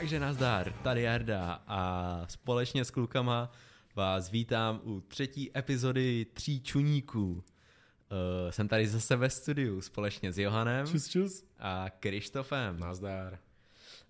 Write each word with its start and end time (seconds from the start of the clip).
Takže 0.00 0.20
nazdar, 0.20 0.72
tady 0.72 1.02
Jarda 1.02 1.62
a 1.66 2.22
společně 2.28 2.84
s 2.84 2.90
klukama 2.90 3.52
vás 3.94 4.30
vítám 4.30 4.80
u 4.82 5.00
třetí 5.00 5.58
epizody 5.58 6.26
Tří 6.32 6.60
čuníků. 6.60 7.32
Uh, 7.32 8.50
jsem 8.50 8.68
tady 8.68 8.88
zase 8.88 9.16
ve 9.16 9.30
studiu 9.30 9.80
společně 9.80 10.32
s 10.32 10.38
Johanem 10.38 10.86
Čus, 10.86 11.08
čus. 11.08 11.44
a 11.58 11.86
Krištofem. 12.00 12.80
Nazdar. 12.80 13.38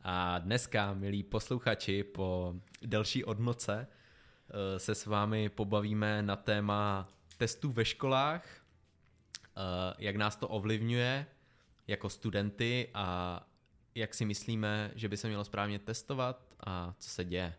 A 0.02 0.38
dneska, 0.38 0.94
milí 0.94 1.22
posluchači, 1.22 2.04
po 2.04 2.54
delší 2.82 3.24
odmlce 3.24 3.86
uh, 3.86 4.56
se 4.78 4.94
s 4.94 5.06
vámi 5.06 5.48
pobavíme 5.48 6.22
na 6.22 6.36
téma 6.36 7.08
testů 7.38 7.72
ve 7.72 7.84
školách, 7.84 8.44
uh, 9.56 9.62
jak 9.98 10.16
nás 10.16 10.36
to 10.36 10.48
ovlivňuje 10.48 11.26
jako 11.86 12.08
studenty 12.08 12.88
a 12.94 13.40
jak 14.00 14.14
si 14.14 14.24
myslíme, 14.24 14.92
že 14.94 15.08
by 15.08 15.16
se 15.16 15.28
mělo 15.28 15.44
správně 15.44 15.78
testovat 15.78 16.54
a 16.66 16.94
co 16.98 17.08
se 17.08 17.24
děje. 17.24 17.54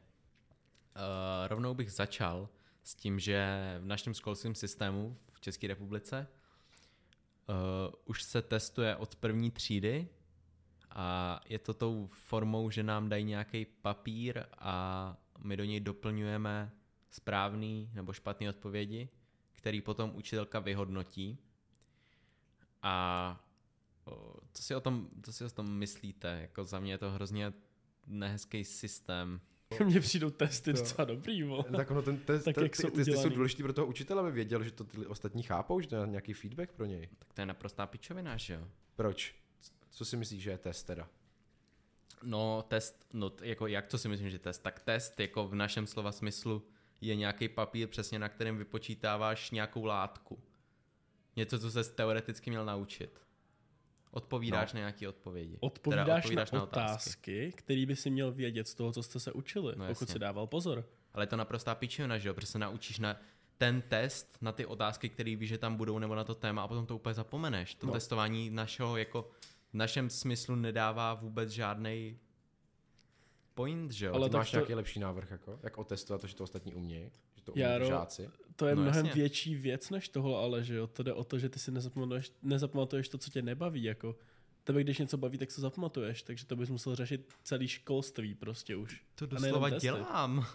Uh, 0.96 1.48
rovnou 1.48 1.74
bych 1.74 1.92
začal 1.92 2.50
s 2.84 2.96
tím, 2.96 3.20
že 3.20 3.48
v 3.82 3.86
našem 3.86 4.14
školském 4.14 4.56
systému 4.56 5.18
v 5.34 5.42
České 5.42 5.68
republice 5.68 6.28
uh, 7.50 7.56
už 8.06 8.24
se 8.24 8.42
testuje 8.42 8.96
od 8.96 9.16
první 9.16 9.52
třídy 9.52 10.08
a 10.90 11.40
je 11.46 11.60
to 11.60 11.74
tou 11.74 12.10
formou, 12.12 12.70
že 12.70 12.84
nám 12.84 13.10
dají 13.10 13.24
nějaký 13.24 13.66
papír 13.66 14.44
a 14.58 15.18
my 15.40 15.58
do 15.58 15.64
něj 15.64 15.80
doplňujeme 15.80 16.72
správný 17.10 17.90
nebo 17.94 18.14
špatný 18.14 18.50
odpovědi, 18.50 19.10
který 19.52 19.82
potom 19.82 20.12
učitelka 20.16 20.60
vyhodnotí. 20.60 21.38
A 22.82 23.40
co 24.54 24.64
si 24.64 24.76
o 24.76 24.82
tom, 24.82 25.08
co 25.24 25.34
si 25.34 25.46
o 25.46 25.50
tom 25.50 25.72
myslíte? 25.78 26.38
Jako 26.42 26.66
za 26.66 26.80
mě 26.80 26.94
je 26.94 26.98
to 26.98 27.12
hrozně 27.12 27.54
nehezký 28.08 28.66
systém. 28.66 29.42
Mně 29.86 30.00
přijdou 30.00 30.30
testy 30.30 30.74
docela 30.74 31.06
dobrý, 31.06 31.44
vole. 31.44 31.64
Tak 31.76 31.92
ono 31.92 32.02
ten 32.02 32.18
test, 32.18 32.44
Tak 32.44 32.56
tak 32.56 32.64
jak 32.64 32.76
ty, 32.76 32.82
jsou 32.82 32.90
ty 32.90 32.96
testy 32.96 33.18
jsou 33.18 33.30
důležitý 33.30 33.64
pro 33.64 33.74
toho 33.74 33.88
učitele, 33.88 34.22
aby 34.22 34.32
věděl, 34.32 34.64
že 34.64 34.72
to 34.72 34.84
ty 34.84 35.06
ostatní 35.06 35.44
chápou, 35.44 35.82
že 35.82 35.88
to 35.88 35.96
je 35.96 36.08
nějaký 36.08 36.34
feedback 36.34 36.72
pro 36.72 36.86
něj. 36.86 37.10
Tak 37.20 37.34
to 37.34 37.42
je 37.42 37.46
naprostá 37.46 37.88
pičovina, 37.88 38.38
že 38.38 38.54
jo? 38.54 38.68
Proč? 38.96 39.36
Co 39.90 40.06
si 40.06 40.18
myslíš, 40.18 40.42
že 40.42 40.50
je 40.50 40.58
test 40.58 40.84
teda? 40.84 41.08
No 42.24 42.66
test, 42.68 43.06
no 43.14 43.32
jako 43.42 43.68
jak 43.68 43.88
to 43.88 43.98
si 43.98 44.08
myslím, 44.08 44.30
že 44.30 44.40
test? 44.40 44.64
Tak 44.64 44.82
test 44.82 45.20
jako 45.20 45.48
v 45.48 45.56
našem 45.56 45.88
slova 45.88 46.12
smyslu 46.12 46.64
je 47.02 47.16
nějaký 47.16 47.50
papír 47.50 47.88
přesně 47.88 48.20
na 48.20 48.30
kterém 48.30 48.58
vypočítáváš 48.58 49.52
nějakou 49.52 49.86
látku. 49.86 50.40
Něco, 51.36 51.60
co 51.60 51.72
se 51.72 51.84
teoreticky 51.84 52.50
měl 52.50 52.66
naučit. 52.66 53.22
Odpovídáš 54.12 54.74
no. 54.74 54.78
na 54.78 54.80
nějaké 54.80 55.08
odpovědi. 55.10 55.58
Odpovídáš, 55.60 56.06
teda 56.06 56.18
odpovídáš 56.18 56.52
na, 56.52 56.58
na 56.60 56.64
otázky. 56.64 56.92
otázky, 56.92 57.52
který 57.56 57.86
by 57.86 57.96
si 57.96 58.10
měl 58.10 58.32
vědět 58.32 58.68
z 58.68 58.74
toho, 58.76 58.92
co 58.92 59.04
jste 59.04 59.20
se 59.20 59.32
učili, 59.32 59.74
No 59.78 59.88
pokud 59.88 60.02
jasně. 60.02 60.14
si 60.14 60.20
dával 60.20 60.48
pozor. 60.48 60.86
Ale 61.14 61.24
je 61.24 61.28
to 61.28 61.38
naprostá 61.38 61.76
pičovina, 61.76 62.18
že 62.18 62.28
jo? 62.28 62.34
Protože 62.34 62.48
se 62.48 62.60
naučíš 62.60 63.00
na 63.00 63.16
ten 63.58 63.82
test, 63.82 64.38
na 64.42 64.52
ty 64.52 64.66
otázky, 64.66 65.10
které 65.10 65.36
víš, 65.36 65.50
že 65.50 65.58
tam 65.58 65.76
budou, 65.76 66.00
nebo 66.00 66.16
na 66.16 66.24
to 66.24 66.36
téma 66.36 66.64
a 66.64 66.68
potom 66.68 66.86
to 66.86 66.96
úplně 66.96 67.14
zapomeneš. 67.14 67.76
To 67.76 67.88
no. 67.88 67.94
Testování 67.94 68.50
našeho, 68.50 68.98
jako 68.98 69.30
v 69.72 69.74
našem 69.74 70.10
smyslu 70.10 70.56
nedává 70.56 71.14
vůbec 71.14 71.50
žádný 71.50 72.20
point, 73.54 73.92
že 73.92 74.06
jo? 74.06 74.14
Ale 74.14 74.30
ty 74.30 74.36
máš 74.36 74.52
to- 74.52 74.58
nějaký 74.58 74.74
lepší 74.74 75.00
návrh, 75.00 75.32
jako? 75.32 75.60
Jak 75.64 75.78
otestovat 75.78 76.22
to, 76.22 76.28
že 76.28 76.36
to 76.36 76.44
ostatní 76.44 76.74
umějí? 76.74 77.12
Že 77.42 77.46
to 77.46 77.52
umí 77.52 77.62
Jaro, 77.62 77.86
žáci? 77.86 78.30
To 78.56 78.68
je 78.68 78.76
No 78.76 78.82
no, 78.82 78.84
mnohem 78.90 79.06
jasně. 79.06 79.22
větší 79.22 79.56
věc 79.56 79.90
než 79.90 80.10
tohle, 80.10 80.38
ale 80.38 80.64
že 80.64 80.76
jo, 80.76 80.88
to 80.88 81.04
jde 81.04 81.14
o 81.14 81.24
to, 81.24 81.40
že 81.40 81.50
ty 81.50 81.60
si 81.60 81.72
nezapamatuješ, 81.72 82.32
nezapamatuješ 82.42 83.10
to, 83.10 83.18
co 83.18 83.30
tě 83.30 83.42
nebaví, 83.42 83.84
jako. 83.84 84.16
Tebe, 84.64 84.84
když 84.84 84.98
něco 85.00 85.18
baví, 85.18 85.38
tak 85.38 85.52
se 85.52 85.62
zapamatuješ, 85.62 86.24
takže 86.24 86.46
to 86.46 86.56
bys 86.56 86.70
musel 86.70 86.96
řešit 86.96 87.34
celý 87.44 87.68
školství 87.68 88.36
prostě 88.36 88.76
už. 88.76 89.04
To 89.16 89.26
doslova 89.26 89.70
dělám. 89.70 90.46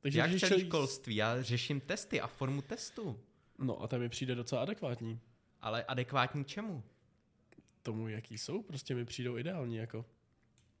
Takže 0.00 0.18
Jak 0.18 0.38
celý- 0.40 0.66
školství, 0.66 1.16
já 1.16 1.42
řeším 1.42 1.80
testy 1.80 2.20
a 2.20 2.26
formu 2.26 2.62
testu. 2.62 3.20
No 3.58 3.82
a 3.82 3.88
tam 3.88 4.00
mi 4.00 4.08
přijde 4.08 4.34
docela 4.34 4.62
adekvátní. 4.62 5.20
Ale 5.60 5.84
adekvátní 5.84 6.44
čemu? 6.44 6.82
Tomu, 7.82 8.08
jaký 8.08 8.38
jsou, 8.38 8.62
prostě 8.62 8.94
mi 8.94 9.04
přijdou 9.04 9.38
ideální, 9.38 9.76
jako. 9.76 10.04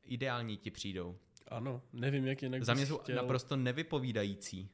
Ideální 0.04 0.56
ti 0.56 0.70
přijdou. 0.70 1.18
Ano, 1.48 1.82
nevím, 1.92 2.26
jak 2.26 2.42
jinak 2.42 2.64
Za 2.64 2.74
mě 2.74 2.86
jsou 2.86 2.98
chtěl... 2.98 3.16
naprosto 3.16 3.56
nevypovídající. 3.56 4.70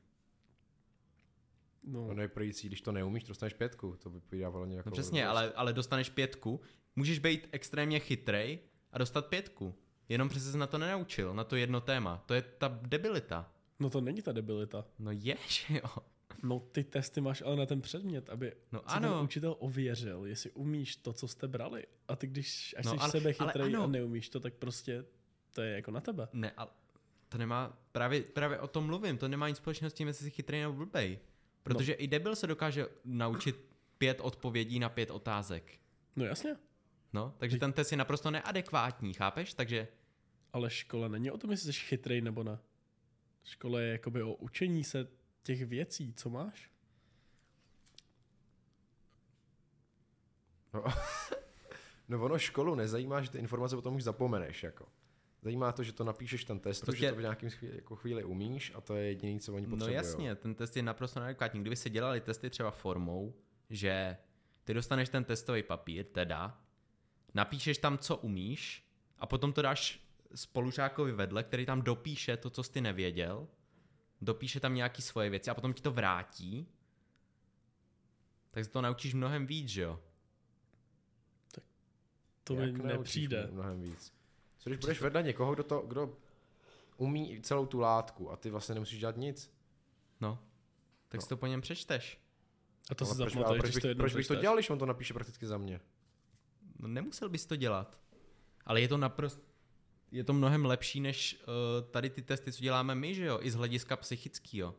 No, 1.84 2.06
Ono 2.08 2.22
je 2.22 2.28
projící, 2.28 2.66
když 2.68 2.80
to 2.80 2.92
neumíš, 2.92 3.24
dostaneš 3.24 3.54
pětku. 3.54 3.96
To 4.02 4.10
vypovídá 4.10 4.50
podle 4.50 4.66
mě 4.66 4.76
jako... 4.76 4.90
No 4.90 4.92
přesně, 4.92 5.26
ale, 5.26 5.52
ale 5.52 5.72
dostaneš 5.72 6.10
pětku. 6.10 6.60
Můžeš 6.96 7.18
být 7.18 7.48
extrémně 7.52 7.98
chytrej 8.00 8.58
a 8.92 8.98
dostat 8.98 9.26
pětku. 9.26 9.74
Jenom 10.08 10.28
přece 10.28 10.52
se 10.52 10.58
na 10.58 10.66
to 10.66 10.78
nenaučil, 10.78 11.34
na 11.34 11.44
to 11.44 11.56
jedno 11.56 11.80
téma. 11.80 12.22
To 12.26 12.34
je 12.34 12.42
ta 12.42 12.78
debilita. 12.82 13.52
no 13.80 13.90
to 13.90 14.00
není 14.00 14.22
ta 14.22 14.32
debilita. 14.32 14.84
No 14.98 15.10
je, 15.12 15.36
že 15.48 15.74
jo. 15.74 16.02
No 16.42 16.60
ty 16.60 16.84
testy 16.84 17.20
máš 17.20 17.42
ale 17.42 17.56
na 17.56 17.66
ten 17.66 17.80
předmět, 17.80 18.30
aby 18.30 18.52
No 18.72 18.90
ano. 18.90 19.08
ten 19.14 19.24
učitel 19.24 19.56
ověřil, 19.58 20.26
jestli 20.26 20.50
umíš 20.50 20.96
to, 20.96 21.12
co 21.12 21.28
jste 21.28 21.48
brali. 21.48 21.86
A 22.08 22.16
ty 22.16 22.26
když, 22.26 22.74
až 22.78 22.84
No 22.84 22.92
no, 22.92 22.98
jsi 22.98 23.02
ale- 23.02 23.10
sebe 23.10 23.34
ale 23.38 23.48
chytrej 23.52 23.74
ano. 23.74 23.84
a 23.84 23.86
neumíš 23.86 24.28
to, 24.28 24.40
tak 24.40 24.54
prostě 24.54 25.04
to 25.52 25.62
je 25.62 25.74
jako 25.74 25.90
na 25.90 26.00
tebe. 26.00 26.28
Ne, 26.32 26.52
ale 26.56 26.70
to 27.28 27.38
nemá, 27.38 27.78
právě, 27.92 28.22
právě 28.22 28.58
o 28.58 28.68
tom 28.68 28.86
mluvím, 28.86 29.18
to 29.18 29.28
nemá 29.28 29.48
nic 29.48 29.56
společného 29.56 29.90
s 29.90 29.94
tím, 29.94 30.08
jestli 30.08 30.24
jsi 30.24 30.30
chytrý 30.30 30.60
nebo 30.60 30.72
blbej. 30.72 31.18
Protože 31.62 31.92
no. 31.92 32.04
i 32.04 32.06
debil 32.06 32.36
se 32.36 32.46
dokáže 32.46 32.86
naučit 33.04 33.56
pět 33.98 34.20
odpovědí 34.20 34.78
na 34.78 34.88
pět 34.88 35.10
otázek. 35.10 35.72
No 36.16 36.24
jasně, 36.24 36.56
No, 37.12 37.34
takže 37.38 37.58
ten 37.58 37.72
test 37.72 37.90
je 37.92 37.96
naprosto 37.98 38.30
neadekvátní, 38.30 39.14
chápeš? 39.14 39.54
Takže 39.54 39.88
ale 40.52 40.70
škola 40.70 41.08
není 41.08 41.30
o 41.30 41.38
tom, 41.38 41.50
jestli 41.50 41.72
jsi 41.72 41.80
chytrej 41.80 42.20
nebo 42.20 42.42
ne. 42.42 42.58
Škola 43.44 43.80
je 43.80 43.92
jakoby 43.92 44.22
o 44.22 44.34
učení 44.34 44.84
se 44.84 45.08
těch 45.42 45.66
věcí, 45.66 46.14
co 46.14 46.30
máš. 46.30 46.70
No, 50.74 50.84
no 52.08 52.24
ono 52.24 52.38
školu 52.38 52.74
nezajímá, 52.74 53.22
že 53.22 53.30
ty 53.30 53.38
informace 53.38 53.76
potom 53.76 53.94
už 53.94 54.02
zapomeneš, 54.02 54.62
jako. 54.62 54.88
Zajímá 55.42 55.72
to, 55.72 55.82
že 55.82 55.92
to 55.92 56.04
napíšeš 56.04 56.44
ten 56.44 56.60
test, 56.60 56.80
Prostě- 56.80 57.00
že 57.06 57.10
to 57.10 57.16
v 57.16 57.20
nějakém 57.20 57.50
chvíli, 57.50 57.76
jako 57.76 57.97
chvíli 57.97 58.25
umíš 58.25 58.72
a 58.75 58.80
to 58.80 58.94
je 58.97 59.04
jediné, 59.06 59.41
co 59.41 59.54
oni 59.54 59.66
No 59.66 59.70
potřebují. 59.70 59.94
jasně, 59.97 60.34
ten 60.34 60.54
test 60.54 60.76
je 60.76 60.82
naprosto 60.82 61.20
neadekvátní. 61.20 61.60
Kdyby 61.60 61.76
se 61.76 61.91
dělali 61.91 62.20
testy 62.20 62.50
třeba 62.50 62.70
formou, 62.70 63.34
že 63.70 64.16
ty 64.64 64.75
dostaneš 64.75 65.08
ten 65.08 65.25
testový 65.25 65.62
papír, 65.62 66.06
teda, 66.06 66.60
napíšeš 67.34 67.78
tam, 67.78 67.98
co 67.98 68.16
umíš, 68.16 68.86
a 69.19 69.26
potom 69.26 69.52
to 69.52 69.62
dáš 69.62 70.00
spolužákovi 70.34 71.12
vedle, 71.12 71.42
který 71.44 71.66
tam 71.66 71.82
dopíše 71.82 72.36
to, 72.36 72.50
co 72.50 72.62
jsi 72.62 72.72
ty 72.72 72.81
nevěděl, 72.81 73.48
dopíše 74.20 74.60
tam 74.60 74.75
nějaký 74.75 75.02
svoje 75.02 75.31
věci 75.31 75.50
a 75.50 75.54
potom 75.54 75.72
ti 75.75 75.82
to 75.82 75.91
vrátí, 75.91 76.69
tak 78.50 78.64
se 78.64 78.70
to 78.70 78.81
naučíš 78.82 79.14
mnohem 79.14 79.47
víc, 79.47 79.69
že 79.69 79.82
jo? 79.82 80.00
To 82.44 82.54
mi 82.54 82.60
Jak 82.66 82.76
naučíš 82.76 82.92
nepřijde. 82.98 83.48
Mnohem 83.52 83.82
víc. 83.82 84.12
Co 84.62 84.70
když 84.70 84.78
budeš 84.78 85.00
vedle 85.00 85.22
někoho, 85.22 85.54
kdo, 85.54 85.62
to, 85.62 85.80
kdo 85.80 86.16
umí 86.96 87.40
celou 87.42 87.66
tu 87.66 87.80
látku 87.80 88.30
a 88.30 88.36
ty 88.36 88.50
vlastně 88.50 88.74
nemusíš 88.74 89.00
dělat 89.00 89.16
nic? 89.16 89.54
No, 90.20 90.38
tak 91.08 91.22
si 91.22 91.28
to 91.28 91.36
po 91.36 91.46
něm 91.46 91.60
přečteš. 91.60 92.20
A 92.90 92.94
to 92.94 93.06
si 93.06 93.14
proč, 93.14 93.20
ale 93.20 93.30
zapamatuješ, 93.30 93.60
proč, 93.60 93.74
bych, 93.74 93.82
to 93.82 93.98
proč 93.98 94.14
bych 94.14 94.26
to 94.26 94.34
dělal, 94.34 94.56
když 94.56 94.70
on 94.70 94.78
to 94.78 94.86
napíše 94.86 95.14
prakticky 95.14 95.46
za 95.46 95.58
mě? 95.58 95.80
No 96.78 96.88
nemusel 96.88 97.28
bys 97.28 97.46
to 97.46 97.56
dělat. 97.56 97.98
Ale 98.64 98.80
je 98.80 98.88
to 98.88 98.96
naprosto, 98.96 99.42
je 100.10 100.24
to 100.24 100.32
mnohem 100.32 100.64
lepší 100.64 101.00
než 101.00 101.42
uh, 101.42 101.90
tady 101.90 102.10
ty 102.10 102.22
testy, 102.22 102.52
co 102.52 102.62
děláme 102.62 102.94
my, 102.94 103.14
že 103.14 103.24
jo? 103.24 103.38
I 103.42 103.50
z 103.50 103.54
hlediska 103.54 103.96
psychického. 103.96 104.74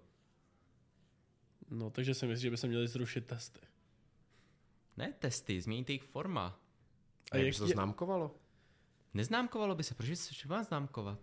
No, 1.70 1.90
takže 1.90 2.14
si 2.14 2.28
myslím, 2.28 2.42
že 2.42 2.50
by 2.52 2.58
se 2.58 2.68
měli 2.68 2.88
zrušit 2.88 3.26
testy. 3.26 3.60
Ne 4.98 5.14
testy, 5.20 5.62
změnit 5.62 5.90
jejich 5.90 6.04
forma. 6.04 6.60
A 7.32 7.38
jak 7.38 7.46
jak 7.46 7.50
by 7.50 7.54
se 7.54 7.60
to 7.60 7.66
je- 7.66 7.74
známkovalo? 7.74 8.36
Neznámkovalo 9.14 9.76
by 9.76 9.84
se, 9.84 9.96
proč 9.96 10.10
by 10.10 10.16
se 10.16 10.30
třeba 10.30 10.64
známkovat? 10.64 11.20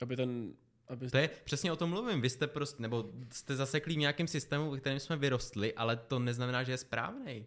Aby 0.00 0.16
ten... 0.16 0.54
Aby... 0.88 1.10
To 1.10 1.18
je 1.18 1.28
přesně 1.28 1.72
o 1.72 1.76
tom 1.76 1.90
mluvím. 1.90 2.20
Vy 2.20 2.30
jste 2.30 2.46
prostě, 2.46 2.82
nebo 2.82 3.12
jste 3.32 3.56
zaseklí 3.56 3.94
v 3.94 3.98
nějakém 3.98 4.26
systému, 4.26 4.70
ve 4.70 4.80
kterém 4.80 5.00
jsme 5.00 5.16
vyrostli, 5.16 5.74
ale 5.74 5.96
to 5.96 6.18
neznamená, 6.18 6.62
že 6.62 6.72
je 6.72 6.78
správný. 6.78 7.46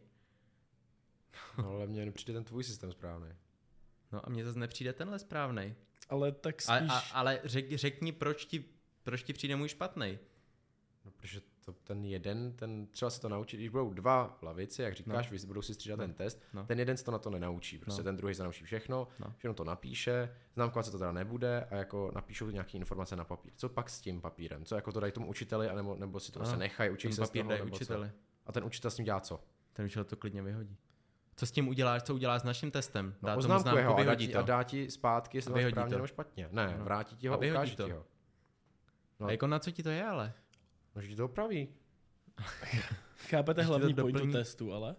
No, 1.57 1.69
ale 1.69 1.87
mně 1.87 2.05
nepřijde 2.05 2.33
ten 2.33 2.43
tvůj 2.43 2.63
systém 2.63 2.91
správný. 2.91 3.29
No 4.11 4.25
a 4.25 4.29
mně 4.29 4.45
zase 4.45 4.59
nepřijde 4.59 4.93
tenhle 4.93 5.19
správný. 5.19 5.75
Ale 6.09 6.31
tak 6.31 6.55
A, 6.67 6.77
spíš... 6.77 6.91
a, 6.91 6.97
ale 6.97 7.41
řek, 7.43 7.73
řekni, 7.73 8.11
proč 8.11 8.45
ti, 8.45 8.65
proč 9.03 9.23
ti 9.23 9.33
přijde 9.33 9.55
můj 9.55 9.69
špatný. 9.69 10.19
No, 11.05 11.11
protože 11.11 11.41
to, 11.65 11.73
ten 11.83 12.05
jeden, 12.05 12.53
ten 12.53 12.87
třeba 12.87 13.09
se 13.09 13.21
to 13.21 13.29
naučí, 13.29 13.57
když 13.57 13.69
budou 13.69 13.93
dva 13.93 14.37
lavici, 14.41 14.81
jak 14.81 14.93
říkáš, 14.95 15.31
no. 15.31 15.37
vy 15.37 15.47
budou 15.47 15.61
si 15.61 15.73
střídat 15.73 15.99
no. 15.99 16.03
ten 16.05 16.13
test, 16.13 16.41
No. 16.53 16.61
no. 16.61 16.67
ten 16.67 16.79
jeden 16.79 16.97
se 16.97 17.03
to 17.05 17.11
na 17.11 17.17
to 17.19 17.29
nenaučí, 17.29 17.77
prostě 17.77 17.99
No. 17.99 18.03
no. 18.03 18.07
ten 18.07 18.15
druhý 18.17 18.35
se 18.35 18.43
naučí 18.43 18.63
všechno, 18.63 19.07
No. 19.19 19.25
no. 19.27 19.33
všechno 19.37 19.53
to 19.53 19.63
napíše, 19.63 20.35
známkovat 20.53 20.85
se 20.85 20.91
to 20.91 20.97
teda 20.99 21.11
nebude 21.11 21.67
a 21.71 21.75
jako 21.75 22.11
napíšou 22.15 22.49
nějaké 22.49 22.77
informace 22.77 23.15
na 23.15 23.23
papír. 23.23 23.51
Co 23.55 23.69
pak 23.69 23.89
s 23.89 24.01
tím 24.01 24.21
papírem? 24.21 24.65
Co 24.65 24.75
jako 24.75 24.91
to 24.91 24.99
dají 24.99 25.11
tomu 25.13 25.27
učiteli, 25.29 25.69
anebo, 25.69 25.95
nebo 25.95 26.19
si 26.19 26.31
to 26.31 26.39
Ano. 26.39 26.43
prostě 26.43 26.59
nechají, 26.59 26.89
učí 26.89 27.07
Ten 27.07 27.15
se 27.15 27.21
papír 27.21 27.41
toho, 27.41 27.49
dají 27.57 27.61
učiteli. 27.71 28.07
Co? 28.09 28.15
A 28.45 28.51
ten 28.51 28.63
učitel 28.63 28.91
s 28.91 28.97
ním 28.97 29.05
dělá 29.05 29.19
co? 29.19 29.43
Ten 29.73 29.85
učitel 29.85 30.03
to 30.03 30.15
klidně 30.15 30.41
vyhodí. 30.41 30.77
Co 31.35 31.45
s 31.45 31.51
tím 31.51 31.67
uděláš, 31.67 32.03
co 32.03 32.15
uděláš 32.15 32.41
s 32.41 32.43
naším 32.43 32.71
testem? 32.71 33.15
No, 33.21 33.27
Dá 33.27 33.35
tomu 33.35 33.55
oznamkuje 33.55 33.85
ho 33.85 33.93
a 33.93 33.97
dá, 33.97 34.03
vyhodí 34.03 34.27
ti, 34.27 34.35
a 34.35 34.41
dá 34.41 34.63
ti 34.63 34.91
zpátky, 34.91 35.37
jestli 35.37 35.49
to 35.51 35.55
vyhodí 35.57 35.73
správně 35.73 35.89
to. 35.89 35.95
nebo 35.97 36.07
špatně. 36.07 36.47
Ne, 36.51 36.75
No. 36.77 36.83
vrátí 36.83 37.15
ti 37.15 37.27
ho 37.27 37.33
A 37.33 37.37
a 37.37 37.39
vyhodí 37.39 37.57
ukáže 37.57 37.75
to. 37.77 37.85
ti 37.85 37.91
ho. 37.91 38.05
No. 39.19 39.27
A 39.27 39.31
jako 39.31 39.47
na 39.47 39.59
co 39.59 39.71
ti 39.71 39.83
to 39.83 39.89
je, 39.89 40.05
ale? 40.05 40.33
No, 40.95 41.01
že 41.01 41.15
to 41.15 41.25
opraví. 41.25 41.67
Chápete 43.17 43.61
ti 43.61 43.65
to 43.65 43.69
hlavní 43.69 43.93
pointu 43.93 44.31
testu, 44.31 44.73
ale? 44.73 44.95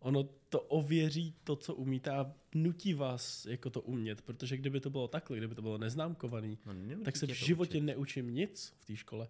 Ono 0.00 0.28
to 0.48 0.60
ověří 0.60 1.34
to, 1.44 1.56
co 1.56 1.74
umíte 1.74 2.10
a 2.10 2.32
nutí 2.54 2.94
vás 2.94 3.46
jako 3.46 3.70
to 3.70 3.80
umět, 3.80 4.22
protože 4.22 4.56
kdyby 4.56 4.80
to 4.80 4.90
bylo 4.90 5.08
takhle, 5.08 5.36
kdyby 5.38 5.54
to 5.54 5.62
bylo 5.62 5.78
neznámkovaný, 5.78 6.58
No, 6.66 7.04
tak 7.04 7.16
se 7.16 7.26
v 7.26 7.30
životě 7.30 7.70
učit. 7.78 7.80
neučím 7.80 8.34
nic 8.34 8.74
v 8.80 8.84
té 8.84 8.96
škole. 8.96 9.28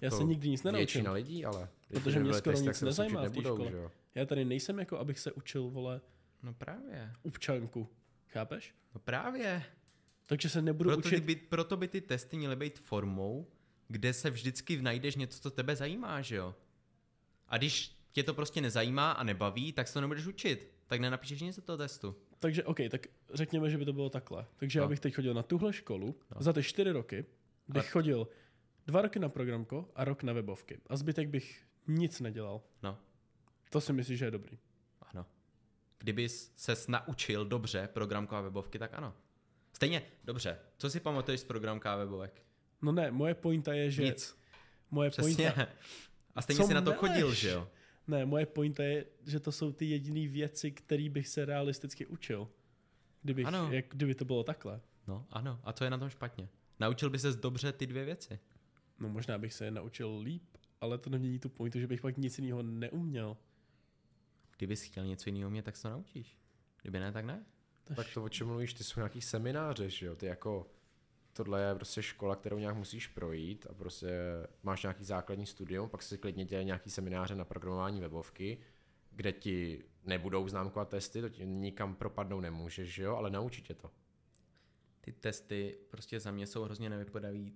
Já 0.00 0.10
To 0.10 0.16
se 0.16 0.24
nikdy 0.24 0.48
nic 0.48 0.62
nenaučím. 0.62 0.80
Většina 0.86 1.12
lidí, 1.12 1.44
ale. 1.44 1.68
Protože 1.88 2.20
mě 2.20 2.32
skoro 2.34 2.58
nic 2.60 2.80
nezajímá 2.82 3.22
v 3.24 3.32
té 3.32 3.40
škole. 3.40 3.70
že 3.70 3.76
jo? 3.76 3.90
Já 4.14 4.26
tady 4.26 4.44
nejsem 4.44 4.78
jako, 4.78 4.98
abych 4.98 5.18
se 5.18 5.32
učil, 5.32 5.70
vole, 5.70 6.00
No 6.42 6.54
právě. 6.54 7.12
občanku. 7.22 7.88
Chápeš? 8.28 8.74
No 8.94 9.00
právě. 9.00 9.62
Takže 10.26 10.48
se 10.48 10.62
nebudu 10.62 10.90
Proto, 10.90 11.08
učit. 11.08 11.24
by, 11.24 11.36
proto 11.36 11.76
by 11.76 11.88
ty 11.88 12.00
testy 12.00 12.36
měly 12.36 12.56
být 12.56 12.78
formou, 12.78 13.46
kde 13.92 14.12
se 14.12 14.30
vždycky 14.30 14.82
najdeš 14.82 15.16
něco, 15.16 15.40
co 15.40 15.50
tebe 15.50 15.76
zajímá, 15.76 16.20
že 16.22 16.36
jo? 16.36 16.54
A 17.48 17.58
když 17.58 17.96
tě 18.12 18.22
to 18.22 18.34
prostě 18.34 18.60
nezajímá 18.60 19.12
a 19.12 19.22
nebaví, 19.22 19.72
tak 19.72 19.88
se 19.88 19.94
to 19.94 20.00
nebudeš 20.00 20.26
učit. 20.26 20.72
Tak 20.86 21.00
nenapíšeš 21.00 21.40
nic 21.40 21.56
do 21.56 21.62
toho 21.62 21.76
testu. 21.78 22.16
Takže 22.38 22.64
OK, 22.64 22.78
tak 22.90 23.06
řekněme, 23.34 23.70
že 23.70 23.78
by 23.78 23.84
to 23.84 23.92
bylo 23.92 24.10
takhle. 24.10 24.46
Takže 24.56 24.78
No. 24.78 24.84
já 24.84 24.88
bych 24.88 25.00
teď 25.00 25.14
chodil 25.14 25.34
na 25.34 25.42
tuhle 25.42 25.72
školu, 25.72 26.18
No. 26.34 26.42
za 26.42 26.52
ty 26.52 26.62
čtyři 26.62 26.90
roky 26.92 27.24
bych 27.68 27.86
A- 27.86 27.90
chodil 27.90 28.28
dva 28.86 29.02
roky 29.02 29.18
na 29.18 29.28
programko 29.28 29.88
a 29.94 30.04
rok 30.04 30.22
na 30.22 30.32
webovky. 30.32 30.80
A 30.86 30.96
zbytek 30.96 31.28
bych 31.28 31.64
nic 31.86 32.20
nedělal. 32.20 32.60
No, 32.82 32.98
To 33.70 33.80
si 33.80 33.92
myslíš, 33.92 34.18
že 34.18 34.24
je 34.24 34.30
dobrý. 34.30 34.58
ano. 35.00 35.26
Kdybys 35.98 36.52
ses 36.56 36.88
naučil 36.88 37.44
dobře 37.44 37.88
programku 37.92 38.34
a 38.36 38.40
webovky, 38.40 38.78
tak 38.78 38.94
ano. 38.94 39.14
Stejně, 39.72 40.02
dobře. 40.24 40.58
Co 40.78 40.90
si 40.90 41.00
pamatuješ 41.00 41.40
z 41.40 41.44
programka 41.44 41.92
a 41.92 41.96
webovek? 41.96 42.42
No 42.82 42.92
ne, 42.92 43.10
moje 43.10 43.34
pointa 43.34 43.72
je, 43.72 43.90
že... 43.90 44.02
Nic. 44.02 44.36
Moje 44.90 45.10
Přesně. 45.10 45.50
pointa, 45.52 45.72
A 46.34 46.42
stejně 46.42 46.64
si 46.64 46.74
na 46.74 46.80
to 46.80 46.84
meleš? 46.90 47.00
chodil, 47.00 47.34
že 47.34 47.50
jo? 47.50 47.68
ne, 48.06 48.26
moje 48.26 48.46
pointa 48.46 48.82
je, 48.82 49.04
že 49.26 49.40
to 49.40 49.52
jsou 49.52 49.72
ty 49.72 49.84
jediné 49.84 50.28
věci, 50.28 50.70
které 50.70 51.08
bych 51.08 51.28
se 51.28 51.44
realisticky 51.44 52.06
učil. 52.06 52.48
Kdybych, 53.22 53.46
Ano. 53.46 53.72
jak, 53.72 53.84
kdyby 53.88 54.14
to 54.14 54.24
bylo 54.24 54.44
takhle. 54.44 54.80
No, 55.06 55.26
ano. 55.30 55.60
A 55.64 55.72
co 55.72 55.84
je 55.84 55.90
na 55.90 55.98
tom 55.98 56.08
špatně? 56.08 56.48
Naučil 56.80 57.10
by 57.10 57.18
ses 57.18 57.36
dobře 57.36 57.72
ty 57.72 57.86
dvě 57.86 58.04
věci. 58.04 58.38
No 58.98 59.08
možná 59.08 59.38
bych 59.38 59.52
se 59.52 59.64
je 59.64 59.70
naučil 59.70 60.18
líp, 60.18 60.42
ale 60.80 60.98
to 60.98 61.10
nemění 61.10 61.38
tu 61.38 61.48
pointu, 61.48 61.80
že 61.80 61.86
bych 61.86 62.00
pak 62.00 62.16
nic 62.16 62.38
jiného 62.38 62.62
neuměl. 62.62 63.36
Kdybys 64.56 64.82
chtěl 64.82 65.06
něco 65.06 65.30
jiného 65.30 65.48
umět, 65.48 65.62
tak 65.64 65.76
se 65.76 65.82
to 65.82 65.90
naučíš. 65.90 66.38
Kdyby 66.82 66.98
ne, 67.00 67.12
tak 67.12 67.24
ne. 67.24 67.44
Tak 67.96 68.06
to, 68.14 68.24
o 68.24 68.28
čem 68.28 68.46
mluvíš, 68.46 68.74
ty 68.74 68.84
jsou 68.84 69.00
nějaký 69.00 69.20
semináře, 69.20 69.90
že 69.90 70.06
jo? 70.06 70.16
Ty 70.16 70.26
jako, 70.26 70.66
tohle 71.32 71.62
je 71.62 71.74
prostě 71.74 72.02
škola, 72.02 72.36
kterou 72.36 72.58
nějak 72.58 72.76
musíš 72.76 73.06
projít 73.06 73.66
a 73.70 73.74
prostě 73.74 74.10
máš 74.62 74.82
nějaký 74.82 75.04
základní 75.04 75.46
studium, 75.46 75.88
pak 75.88 76.02
si 76.02 76.18
klidně 76.18 76.44
dělají 76.44 76.66
nějaký 76.66 76.90
semináře 76.90 77.34
na 77.34 77.44
programování 77.44 78.00
webovky, 78.00 78.58
kde 79.10 79.32
ti 79.32 79.84
nebudou 80.04 80.48
známkovat 80.48 80.88
testy, 80.88 81.20
to 81.20 81.28
ti 81.28 81.46
nikam 81.46 81.94
propadnou 81.94 82.40
nemůžeš, 82.40 82.94
že 82.94 83.02
jo? 83.02 83.16
Ale 83.16 83.30
naučí 83.30 83.62
tě 83.62 83.74
to. 83.74 83.90
Ty 85.00 85.12
testy 85.12 85.78
prostě 85.90 86.20
za 86.20 86.30
mě 86.30 86.46
jsou 86.46 86.62
hrozně 86.62 86.90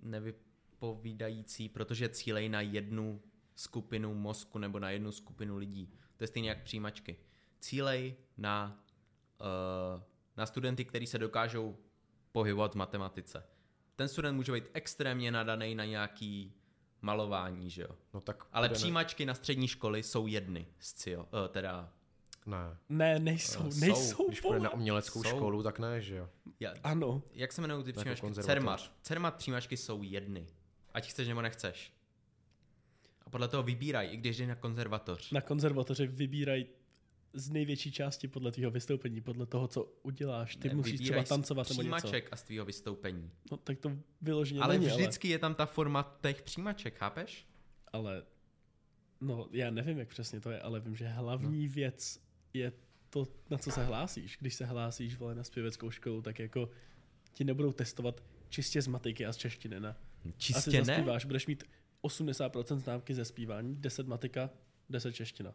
nevypovídající, 0.01 1.69
protože 1.69 2.09
cílej 2.09 2.49
na 2.49 2.61
jednu 2.61 3.21
skupinu 3.55 4.13
mozku 4.13 4.59
nebo 4.59 4.79
na 4.79 4.89
jednu 4.89 5.11
skupinu 5.11 5.57
lidí. 5.57 5.93
To 6.17 6.23
je 6.23 6.27
stejně 6.27 6.49
jak 6.49 6.63
přijímačky. 6.63 7.17
Cílej 7.59 8.15
na, 8.37 8.83
uh, 9.41 10.01
na 10.37 10.45
studenty, 10.45 10.85
kteří 10.85 11.07
se 11.07 11.17
dokážou 11.17 11.77
pohybovat 12.31 12.71
v 12.71 12.75
matematice. 12.75 13.43
Ten 13.97 14.07
student 14.07 14.35
může 14.35 14.51
být 14.51 14.69
extrémně 14.73 15.31
nadaný 15.31 15.75
na 15.75 15.85
nějaký 15.85 16.53
malování, 17.01 17.69
že 17.69 17.81
jo. 17.81 17.89
No 18.13 18.21
tak 18.21 18.47
Ale 18.53 18.69
přijímačky 18.69 19.25
na 19.25 19.33
střední 19.33 19.67
školy 19.67 20.03
jsou 20.03 20.27
jedny 20.27 20.67
z 20.79 20.93
CIO, 20.93 21.23
uh, 21.23 21.29
teda 21.49 21.93
Ne. 22.45 22.77
Ne, 22.89 23.19
nejsou, 23.19 23.67
Eh, 23.67 23.71
jsou. 23.71 23.79
nejsou, 23.79 24.27
Když 24.27 24.41
půjde 24.41 24.59
na 24.59 24.69
uměleckou 24.73 25.23
Jsou. 25.23 25.29
školu, 25.29 25.63
tak 25.63 25.79
ne, 25.79 26.01
že 26.01 26.15
jo? 26.15 26.29
já, 26.59 26.73
Ano, 26.83 27.21
jak 27.33 27.51
se 27.51 27.61
jmenují 27.61 27.83
ty 27.83 27.89
Jako 27.89 27.99
přijímačky? 28.15 28.43
Cermat. 28.43 28.91
Cermat 29.01 29.35
přijímačky 29.35 29.77
jsou 29.77 30.03
jedny. 30.03 30.47
Ať 30.93 31.07
chceš 31.09 31.27
nebo 31.27 31.41
nechceš. 31.41 31.93
A 33.25 33.29
podle 33.29 33.47
toho 33.47 33.63
vybíraj, 33.63 34.13
i 34.13 34.17
když 34.17 34.37
jdeš 34.37 34.47
na 34.47 34.55
konzervatoř. 34.55 35.31
na 35.31 35.41
konzervatoři 35.41 36.07
vybírají 36.07 36.65
z 37.33 37.49
největší 37.49 37.91
části 37.91 38.27
podle 38.27 38.51
tvého 38.51 38.71
vystoupení, 38.71 39.21
podle 39.21 39.45
toho, 39.45 39.67
co 39.67 39.83
uděláš. 40.03 40.55
Ty 40.55 40.67
Ne, 40.69 40.75
musíš 40.75 40.99
třeba 41.01 41.23
tancovat 41.23 41.69
nebo 41.69 41.81
něco. 41.81 42.11
A 42.31 42.35
z 42.35 42.43
tvýho 42.43 42.65
vystoupení. 42.65 43.31
No, 43.51 43.57
tak 43.57 43.79
to 43.79 43.91
vyloženě 44.21 44.61
Ale 44.61 44.73
není, 44.79 44.87
vždycky 44.91 45.27
je 45.27 45.39
tam 45.39 45.55
ta 45.55 45.65
forma 45.65 46.17
těch 46.21 46.41
přijímaček, 46.41 46.97
chápeš? 46.97 47.47
ale, 47.93 48.11
ale 48.15 48.23
no, 49.21 49.47
já 49.51 49.71
nevím, 49.71 49.97
jak 49.99 50.07
přesně 50.07 50.39
to 50.41 50.51
je, 50.51 50.59
ale 50.61 50.79
vím, 50.79 50.95
že 50.95 51.07
hlavní 51.07 51.67
No. 51.67 51.73
věc 51.73 52.21
je 52.53 52.73
to, 53.09 53.27
na 53.49 53.57
co 53.57 53.71
se 53.71 53.83
hlásíš. 53.83 54.37
Když 54.39 54.53
se 54.55 54.65
hlásíš 54.65 55.15
vole, 55.17 55.35
na 55.35 55.43
zpěveckou 55.43 55.91
školu, 55.91 56.21
tak 56.21 56.39
jako 56.39 56.69
ti 57.33 57.43
nebudou 57.43 57.71
testovat 57.71 58.23
čistě 58.49 58.81
z 58.81 58.87
matiky 58.87 59.25
a 59.25 59.33
z 59.33 59.37
češtiny, 59.37 59.79
ne? 59.79 59.89
Asi 59.89 60.33
Čistě 60.37 60.71
ne. 60.71 60.85
zaspíváš, 60.85 61.25
budeš 61.25 61.47
mít 61.47 61.63
80% 62.03 62.77
známky 62.77 63.13
ze 63.13 63.25
zpívání, 63.25 63.75
10 63.75 64.07
matika, 64.07 64.49
10 64.89 65.13
čeština. 65.13 65.53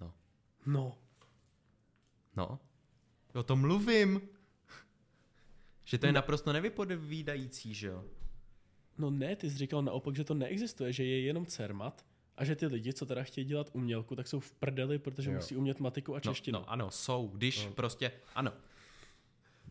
No. 0.00 0.14
No, 0.66 0.98
No. 2.36 2.58
O 3.34 3.42
tom 3.42 3.60
mluvím. 3.60 4.20
Že 5.84 5.98
to 5.98 6.06
je 6.06 6.12
naprosto 6.12 6.52
nevypovídající, 6.52 7.74
že 7.74 7.86
jo? 7.86 8.04
No 8.98 9.10
ne, 9.10 9.36
ty 9.36 9.50
jsi 9.50 9.58
říkal 9.58 9.82
naopak, 9.82 10.16
že 10.16 10.24
to 10.24 10.34
neexistuje, 10.34 10.92
že 10.92 11.04
je 11.04 11.20
jenom 11.20 11.46
CERMAT 11.46 12.04
a 12.36 12.44
že 12.44 12.56
ty 12.56 12.66
lidi, 12.66 12.92
co 12.92 13.06
teda 13.06 13.22
chtějí 13.22 13.44
dělat 13.44 13.70
umělku, 13.72 14.16
tak 14.16 14.28
jsou 14.28 14.40
v 14.40 14.52
prdeli, 14.52 14.98
protože 14.98 15.30
Jo. 15.30 15.36
musí 15.36 15.56
umět 15.56 15.80
matiku 15.80 16.14
a 16.14 16.16
No, 16.16 16.20
češtinu. 16.20 16.58
no 16.58 16.70
ano, 16.70 16.90
jsou, 16.90 17.28
když 17.28 17.66
prostě, 17.74 18.12
ano, 18.34 18.52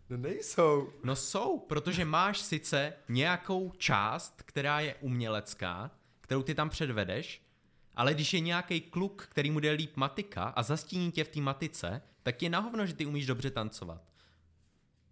No 0.10 0.18
nejsou. 0.18 0.90
No 1.04 1.16
jsou, 1.16 1.60
protože 1.60 2.06
máš 2.06 2.40
sice 2.42 2.94
nějakou 3.10 3.72
část, 3.78 4.42
která 4.42 4.80
je 4.80 4.96
umělecká, 4.96 5.92
kterou 6.22 6.44
ty 6.44 6.56
tam 6.56 6.70
předvedeš, 6.70 7.42
ale 7.96 8.14
když 8.14 8.34
je 8.34 8.40
nějaký 8.40 8.82
kluk, 8.82 9.28
který 9.32 9.52
mu 9.52 9.60
jde 9.60 9.72
líp 9.72 9.96
matika 9.98 10.44
a 10.44 10.64
zastíní 10.64 11.12
tě 11.12 11.24
v 11.24 11.28
té 11.28 11.42
matice, 11.42 12.02
tak 12.24 12.42
je 12.42 12.50
nahovno, 12.50 12.86
že 12.86 12.94
ty 12.94 13.06
umíš 13.06 13.26
dobře 13.26 13.52
tancovat. 13.52 14.14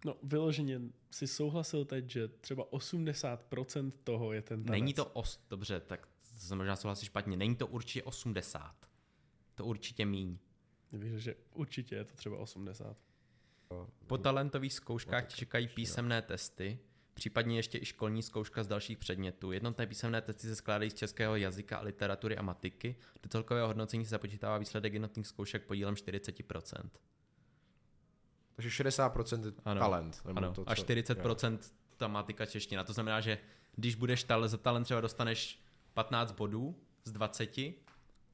No 0.04 0.16
vyloženě 0.22 0.80
si 1.10 1.26
souhlasil 1.26 1.84
teď, 1.84 2.10
že 2.10 2.28
třeba 2.28 2.64
80% 2.64 3.92
toho 4.04 4.32
je 4.32 4.42
ten 4.42 4.64
tanec. 4.64 4.80
Není 4.80 4.94
to 4.94 5.06
os... 5.06 5.40
Dobře, 5.50 5.80
tak 5.80 6.08
se 6.22 6.56
možná 6.56 6.76
souhlasíš 6.76 7.06
špatně. 7.06 7.36
Není 7.36 7.56
to 7.56 7.66
určitě 7.66 8.02
80. 8.02 8.74
To 9.54 9.64
určitě 9.64 10.06
míň. 10.06 10.38
Víš, 10.92 11.22
že 11.22 11.34
určitě 11.54 11.94
je 11.94 12.04
to 12.04 12.14
třeba 12.14 12.38
80. 12.38 12.96
Po 14.06 14.18
talentových 14.18 14.72
zkouškách 14.72 15.24
No, 15.24 15.30
čekají 15.36 15.68
písemné 15.68 16.22
testy, 16.22 16.78
případně 17.14 17.56
ještě 17.58 17.78
i 17.78 17.84
školní 17.84 18.22
zkouška 18.22 18.62
z 18.62 18.66
dalších 18.66 18.98
předmětů. 18.98 19.52
Jednotné 19.52 19.86
písemné 19.86 20.20
testy 20.20 20.46
se 20.46 20.56
skládají 20.56 20.90
z 20.90 20.94
českého 20.94 21.36
jazyka 21.36 21.80
literatury 21.80 22.36
a 22.36 22.42
matiky. 22.42 22.96
Do 23.22 23.28
celkového 23.28 23.66
hodnocení 23.66 24.04
se 24.04 24.10
započítává 24.10 24.58
výsledek 24.58 24.92
jednotných 24.92 25.26
zkoušek 25.26 25.62
podílem 25.66 25.94
40%. 25.94 26.90
Takže 28.56 28.68
60% 28.84 29.44
je 29.46 29.52
Ano, 29.64 29.80
talent. 29.80 30.22
Nebo 30.24 30.38
Ano, 30.38 30.52
to, 30.54 30.64
a 30.66 30.74
co- 30.74 30.82
40% 30.82 31.58
ta 31.96 32.08
matika 32.08 32.46
čeština. 32.46 32.84
To 32.84 32.92
znamená, 32.92 33.20
že 33.20 33.38
když 33.76 33.94
budeš 33.94 34.24
tal- 34.24 34.48
za 34.48 34.56
talent 34.56 34.84
třeba 34.84 35.00
dostaneš 35.00 35.62
15 35.94 36.32
bodů 36.32 36.76
z 37.04 37.12
20 37.12 37.74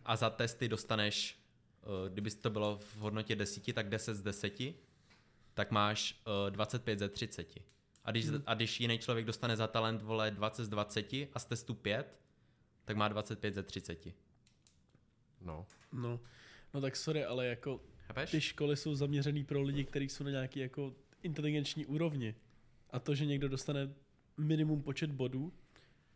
a 0.04 0.16
za 0.16 0.30
testy 0.30 0.68
dostaneš, 0.68 1.38
eh, 1.82 2.10
kdyby 2.10 2.30
to 2.30 2.50
bylo 2.50 2.78
v 2.82 2.96
hodnotě 2.96 3.36
10, 3.36 3.72
tak 3.72 3.88
10 3.88 4.14
z 4.14 4.22
10, 4.22 4.74
tak 5.54 5.70
máš 5.70 6.22
eh, 6.46 6.50
25 6.50 6.98
ze 6.98 7.08
30. 7.08 7.46
A 8.08 8.10
když, 8.10 8.28
Hmm. 8.28 8.42
a 8.46 8.54
když 8.54 8.80
jiný 8.80 8.98
člověk 8.98 9.26
dostane 9.26 9.56
za 9.56 9.66
talent 9.66 10.02
vole 10.02 10.30
20 10.30 10.64
z 10.64 10.68
20 10.68 11.28
a 11.34 11.38
z 11.38 11.44
testu 11.44 11.74
5, 11.74 12.18
tak 12.84 12.96
má 12.96 13.08
25 13.08 13.54
ze 13.54 13.62
30. 13.62 14.14
No. 15.40 15.66
No, 15.92 16.20
no 16.74 16.80
tak 16.80 16.96
sorry, 16.96 17.24
ale 17.24 17.46
jako 17.46 17.80
Chápeš? 18.06 18.30
ty 18.30 18.40
školy 18.40 18.76
jsou 18.76 18.94
zaměřený 18.94 19.44
pro 19.44 19.62
lidi, 19.62 19.84
kteří 19.84 20.08
jsou 20.08 20.24
na 20.24 20.30
nějaký 20.30 20.60
jako 20.60 20.94
inteligenční 21.22 21.86
úrovni. 21.86 22.34
A 22.90 22.98
to, 22.98 23.14
že 23.14 23.26
někdo 23.26 23.48
dostane 23.48 23.94
minimum 24.36 24.82
počet 24.82 25.12
bodů, 25.12 25.52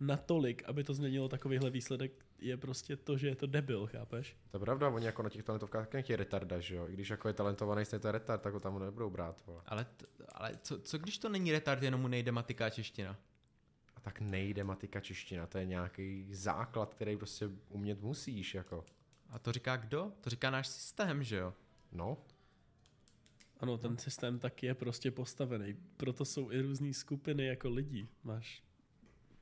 natolik, 0.01 0.63
aby 0.67 0.85
to 0.85 0.95
změnilo 0.95 1.29
takovýhle 1.29 1.71
výsledek, 1.71 2.27
je 2.43 2.57
prostě 2.57 2.97
to, 2.97 3.17
že 3.17 3.29
je 3.29 3.37
to 3.37 3.47
debil, 3.47 3.87
chápeš? 3.87 4.37
To 4.51 4.57
je 4.57 4.61
pravda, 4.61 4.89
oni 4.89 5.07
jako 5.07 5.23
na 5.23 5.29
těch 5.31 5.43
talentovkách 5.43 5.87
taky 5.87 5.97
nechtějí 5.97 6.17
retarda, 6.17 6.61
že 6.61 6.75
jo? 6.77 6.89
I 6.89 6.93
když 6.93 7.11
jako 7.11 7.29
je 7.29 7.35
talentovaný, 7.35 7.85
stejně 7.85 8.01
to 8.01 8.09
je 8.09 8.13
retard, 8.13 8.43
tak 8.43 8.53
ho 8.53 8.61
tam 8.61 8.79
nebudou 8.79 9.11
brát. 9.11 9.43
Vole. 9.47 9.63
Ale, 9.67 9.85
t- 9.85 10.07
ale 10.29 10.59
co, 10.63 10.81
co 10.81 10.99
když 10.99 11.19
to 11.19 11.29
není 11.29 11.53
retard, 11.53 11.83
jenom 11.83 12.01
mu 12.01 12.09
nejde 12.09 12.33
matika 12.33 12.67
a 12.67 12.71
čeština? 12.71 13.17
A 13.97 14.01
tak 14.01 14.21
nejde 14.21 14.65
matika 14.65 15.01
čeština, 15.01 15.47
to 15.47 15.59
je 15.59 15.67
nějaký 15.67 16.27
základ, 16.31 16.95
který 16.95 17.17
prostě 17.17 17.51
umět 17.69 18.01
musíš, 18.01 18.55
jako. 18.55 18.85
A 19.29 19.39
to 19.39 19.53
říká 19.53 19.77
kdo? 19.77 20.13
To 20.21 20.31
říká 20.31 20.51
náš 20.51 20.69
systém, 20.69 21.23
že 21.25 21.37
jo? 21.37 21.55
No, 21.93 22.19
Ano, 23.63 23.79
ten 23.79 23.99
systém 23.99 24.39
tak 24.39 24.63
je 24.63 24.75
prostě 24.75 25.11
postavený. 25.11 25.77
Proto 25.97 26.25
jsou 26.25 26.51
i 26.51 26.61
různé 26.63 26.95
skupiny 26.95 27.47
jako 27.47 27.69
lidí. 27.69 28.09
Máš 28.25 28.63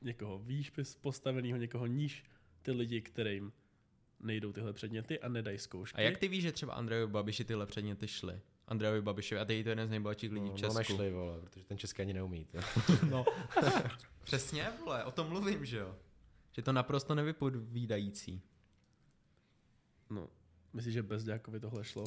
někoho 0.01 0.39
výš 0.39 0.71
postaveného, 1.01 1.57
někoho 1.57 1.85
níž. 1.85 2.25
Ty 2.61 2.71
lidi, 2.71 3.01
kterým 3.01 3.53
nejdou 4.19 4.51
tyhle 4.53 4.73
předměty 4.73 5.19
a 5.19 5.29
nedají 5.29 5.57
zkoušky. 5.57 5.97
A 5.97 6.01
jak 6.01 6.17
ty 6.17 6.27
víš, 6.27 6.43
že 6.43 6.51
třeba 6.51 6.73
Andrejovi 6.73 7.11
Babiši 7.13 7.43
tyhle 7.45 7.65
předměty 7.65 8.07
šly? 8.07 8.41
Andrejovi 8.67 9.01
Babišovi, 9.01 9.41
a 9.41 9.45
ty 9.45 9.53
je 9.57 9.63
to 9.63 9.69
jeden 9.69 9.87
z 9.87 9.89
nejbohatších 9.89 10.31
lidí 10.31 10.45
No, 10.49 10.53
v 10.55 10.57
Česku. 10.59 10.73
no 10.73 10.79
nešli, 10.79 11.11
vole, 11.11 11.39
protože 11.41 11.65
ten 11.65 11.77
český 11.77 12.01
ani 12.01 12.13
neumí. 12.13 12.45
to. 12.45 12.57
No, 13.09 13.25
Přesně, 14.23 14.67
vole, 14.79 15.03
o 15.03 15.11
tom 15.11 15.27
mluvím, 15.27 15.65
že 15.65 15.77
jo? 15.77 15.95
Že 16.51 16.59
je 16.59 16.63
to 16.63 16.71
naprosto 16.71 17.15
nevypovídající. 17.15 18.41
no. 20.09 20.27
Myslíš, 20.73 20.93
že 20.93 21.03
bez 21.03 21.23
Děkovi 21.23 21.59
tohle 21.59 21.83
šlo? 21.83 22.03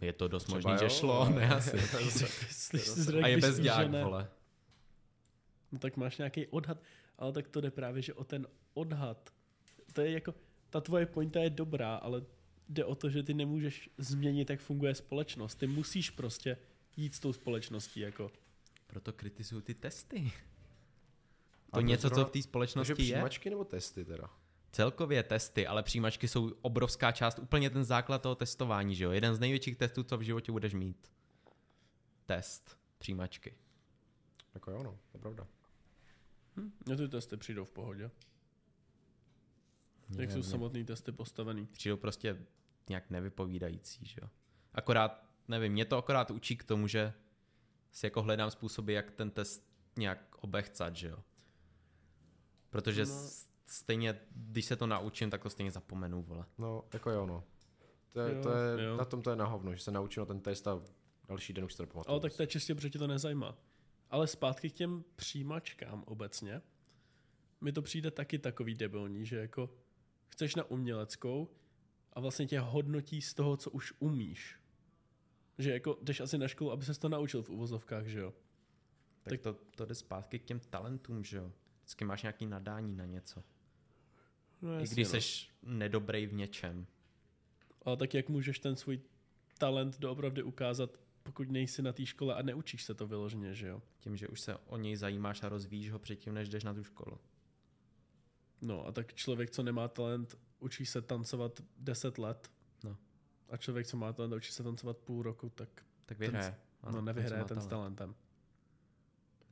Je 0.00 0.12
to 0.12 0.28
dost 0.28 0.48
jo, 0.48 0.76
že 0.78 0.90
šlo, 0.90 1.20
ale- 1.20 1.30
ne 1.30 1.48
asi. 1.54 1.76
A 3.22 3.26
je 3.28 3.36
bez 3.36 3.58
ne, 3.58 4.04
vole. 4.04 4.28
No 5.72 5.78
tak 5.78 5.96
máš 5.96 6.18
nějaký 6.18 6.46
odhad, 6.46 6.78
ale 7.18 7.32
tak 7.32 7.48
to 7.48 7.60
jde 7.60 7.70
právě, 7.70 8.02
že 8.02 8.14
o 8.14 8.24
ten 8.24 8.46
odhad. 8.74 9.30
To 9.92 10.00
je 10.00 10.10
jako, 10.10 10.34
ta 10.70 10.80
tvoje 10.80 11.06
pointa 11.06 11.40
je 11.40 11.50
dobrá, 11.50 11.94
ale 11.96 12.22
jde 12.68 12.84
o 12.84 12.94
to, 12.94 13.10
že 13.10 13.22
ty 13.22 13.34
nemůžeš 13.34 13.90
změnit, 13.98 14.50
jak 14.50 14.60
funguje 14.60 14.94
společnost. 14.94 15.54
Ty 15.54 15.66
musíš 15.66 16.10
prostě 16.10 16.56
jít 16.96 17.14
s 17.14 17.20
tou 17.20 17.32
společností, 17.32 18.00
jako. 18.00 18.30
Proto 18.86 19.12
kritizuju 19.12 19.60
ty 19.60 19.74
testy. 19.74 20.32
A 21.68 21.76
To 21.76 21.80
to 21.80 21.80
něco, 21.80 22.08
co 22.08 22.14
zrovna- 22.14 22.24
v 22.24 22.26
té 22.26 22.32
Takže 22.32 22.42
společnosti 22.42 22.90
je. 22.92 22.94
přijímačky 22.96 23.50
nebo 23.50 23.64
testy 23.64 24.04
teda? 24.04 24.30
Celkově 24.72 25.22
testy, 25.22 25.66
ale 25.66 25.82
přijímačky 25.82 26.28
jsou 26.28 26.52
obrovská 26.62 27.12
část, 27.12 27.38
úplně 27.38 27.70
ten 27.70 27.84
základ 27.84 28.22
toho 28.22 28.34
testování, 28.34 28.94
že 28.94 29.04
jo? 29.04 29.10
Jeden 29.10 29.34
z 29.34 29.40
největších 29.40 29.76
testů, 29.76 30.02
co 30.02 30.18
v 30.18 30.22
životě 30.22 30.52
budeš 30.52 30.74
mít. 30.74 31.12
Test 32.26 32.78
přijímačky. 32.98 33.54
Jako 34.54 34.70
jo, 34.70 34.82
no, 34.82 34.90
to 35.12 35.16
je 35.18 35.20
pravda. 35.20 35.46
Hm? 36.56 36.72
No 36.88 36.96
ty 36.96 37.08
testy 37.08 37.36
přijdou 37.36 37.64
v 37.64 37.70
pohodě. 37.72 38.10
Jak 40.18 40.30
jsou 40.30 40.42
samotný 40.42 40.84
testy 40.84 41.12
postavený. 41.12 41.66
Přijdou 41.66 41.96
prostě 41.96 42.46
nějak 42.88 43.10
nevypovídající, 43.10 44.06
že 44.06 44.18
jo? 44.22 44.28
Akorát, 44.74 45.24
nevím, 45.48 45.72
mě 45.72 45.84
to 45.84 45.96
akorát 45.96 46.30
učí 46.30 46.56
k 46.56 46.64
tomu, 46.64 46.86
že 46.86 47.12
si 47.92 48.06
jako 48.06 48.22
hledám 48.22 48.50
způsoby, 48.50 48.94
jak 48.94 49.10
ten 49.10 49.30
test 49.30 49.66
nějak 49.98 50.36
obechcat, 50.40 50.96
že 50.96 51.08
jo? 51.08 51.18
Protože 52.70 53.04
No. 53.04 53.28
stejně, 53.66 54.20
když 54.30 54.64
se 54.64 54.76
to 54.76 54.86
naučím, 54.86 55.30
tak 55.30 55.42
to 55.42 55.50
stejně 55.50 55.70
zapomenu, 55.70 56.22
vole. 56.22 56.44
No, 56.58 56.84
jako 56.92 57.10
jo, 57.10 57.26
no. 57.26 57.44
To 58.12 58.20
je, 58.20 58.34
Jo, 58.36 58.42
to 58.42 58.50
je 58.56 58.84
jo. 58.84 58.96
na 58.96 59.04
tom 59.04 59.22
to 59.22 59.30
je 59.30 59.36
na 59.36 59.44
hovno, 59.46 59.74
že 59.74 59.82
se 59.82 59.90
naučil 59.90 60.20
na 60.22 60.26
ten 60.26 60.40
test 60.40 60.68
a 60.68 60.82
další 61.28 61.52
den 61.52 61.64
už 61.64 61.74
to 61.74 61.82
nepamatuju. 61.82 62.10
Ale 62.12 62.20
tak 62.20 62.32
to 62.36 62.42
je 62.42 62.46
čistě, 62.46 62.74
protože 62.74 62.90
tě 62.90 62.98
to 62.98 63.06
nezajímá. 63.06 63.58
Ale 64.12 64.26
zpátky 64.26 64.70
k 64.70 64.74
těm 64.74 65.04
přijímačkám 65.16 66.04
obecně. 66.06 66.62
Mi 67.60 67.72
to 67.72 67.82
přijde 67.82 68.10
taky 68.10 68.38
takový 68.38 68.74
debilní, 68.74 69.26
že 69.26 69.36
jako 69.36 69.70
chceš 70.28 70.54
na 70.54 70.64
uměleckou 70.64 71.48
a 72.12 72.20
vlastně 72.20 72.46
tě 72.46 72.60
hodnotí 72.60 73.22
z 73.22 73.34
toho, 73.34 73.56
co 73.56 73.70
už 73.70 73.92
umíš. 73.98 74.56
Že 75.58 75.72
jako 75.72 75.98
jdeš 76.02 76.20
asi 76.20 76.38
na 76.38 76.48
školu, 76.48 76.72
aby 76.72 76.84
ses 76.84 76.98
to 76.98 77.08
naučil 77.08 77.42
v 77.42 77.50
uvozovkách, 77.50 78.06
že 78.06 78.20
jo? 78.20 78.34
Tak, 79.22 79.30
Tak- 79.30 79.40
to, 79.40 79.52
to 79.76 79.86
jde 79.86 79.94
zpátky 79.94 80.38
k 80.38 80.44
těm 80.44 80.60
talentům, 80.60 81.24
že 81.24 81.36
jo? 81.36 81.52
Vždycky 81.78 82.04
máš 82.04 82.22
nějaký 82.22 82.46
nadání 82.46 82.96
na 82.96 83.04
něco. 83.04 83.42
No, 84.62 84.80
I 84.80 84.88
když 84.88 85.08
seš 85.08 85.50
nedobrej 85.62 86.26
v 86.26 86.32
něčem. 86.32 86.86
Ale 87.84 87.96
tak 87.96 88.14
jak 88.14 88.28
můžeš 88.28 88.58
ten 88.58 88.76
svůj 88.76 89.00
talent 89.58 89.98
doopravdy 89.98 90.42
ukázat, 90.42 91.00
pokud 91.22 91.50
nejsi 91.50 91.82
na 91.82 91.92
té 91.92 92.06
škole 92.06 92.34
a 92.34 92.42
neučíš 92.42 92.84
se 92.84 92.94
to 92.94 93.06
vyloženě, 93.06 93.54
že 93.54 93.66
jo? 93.66 93.82
Tím, 93.98 94.16
že 94.16 94.28
už 94.28 94.40
se 94.40 94.56
o 94.56 94.76
něj 94.76 94.96
zajímáš 94.96 95.42
a 95.42 95.48
rozvíjíš 95.48 95.90
ho 95.90 95.98
předtím, 95.98 96.34
než 96.34 96.48
jdeš 96.48 96.64
na 96.64 96.74
tu 96.74 96.84
školu. 96.84 97.18
No 98.62 98.86
a 98.86 98.92
tak 98.92 99.14
člověk, 99.14 99.50
co 99.50 99.62
nemá 99.62 99.88
talent, 99.88 100.38
učí 100.58 100.86
se 100.86 101.02
tancovat 101.02 101.60
10 101.78 102.18
let. 102.18 102.50
No. 102.84 102.96
A 103.48 103.56
člověk, 103.56 103.86
co 103.86 103.96
má 103.96 104.12
talent, 104.12 104.34
učí 104.34 104.52
se 104.52 104.62
tancovat 104.62 104.96
půl 104.98 105.22
roku, 105.22 105.48
tak 105.50 105.68
Tak 106.06 106.18
vyhraje. 106.18 106.54
Ano, 106.82 106.92
no, 106.96 107.02
nevyhraje 107.02 107.44
ten 107.44 107.60
s 107.60 107.66
talentem. 107.66 108.14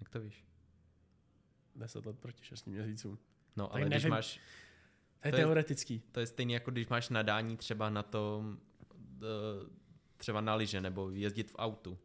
Jak 0.00 0.08
to 0.08 0.20
víš? 0.20 0.44
10 1.76 2.06
let 2.06 2.18
proti 2.18 2.44
6 2.44 2.66
měsícům. 2.66 3.18
No, 3.56 3.66
Tak 3.66 3.74
ale 3.76 3.84
když 3.88 4.02
nevím. 4.02 4.10
máš, 4.10 4.40
To 5.20 5.28
je 5.28 5.32
To 5.32 5.36
je- 5.38 5.44
teoretický. 5.44 6.00
to 6.12 6.20
je 6.20 6.26
stejný 6.26 6.52
jako 6.52 6.70
když 6.70 6.88
máš 6.88 7.08
nadání 7.08 7.56
třeba 7.56 7.90
na 7.90 8.02
to, 8.02 8.44
eh, 9.22 9.70
třeba 10.20 10.40
na 10.40 10.54
lyže 10.54 10.80
nebo 10.80 11.10
jezdit 11.10 11.50
v 11.50 11.56
autu. 11.58 11.98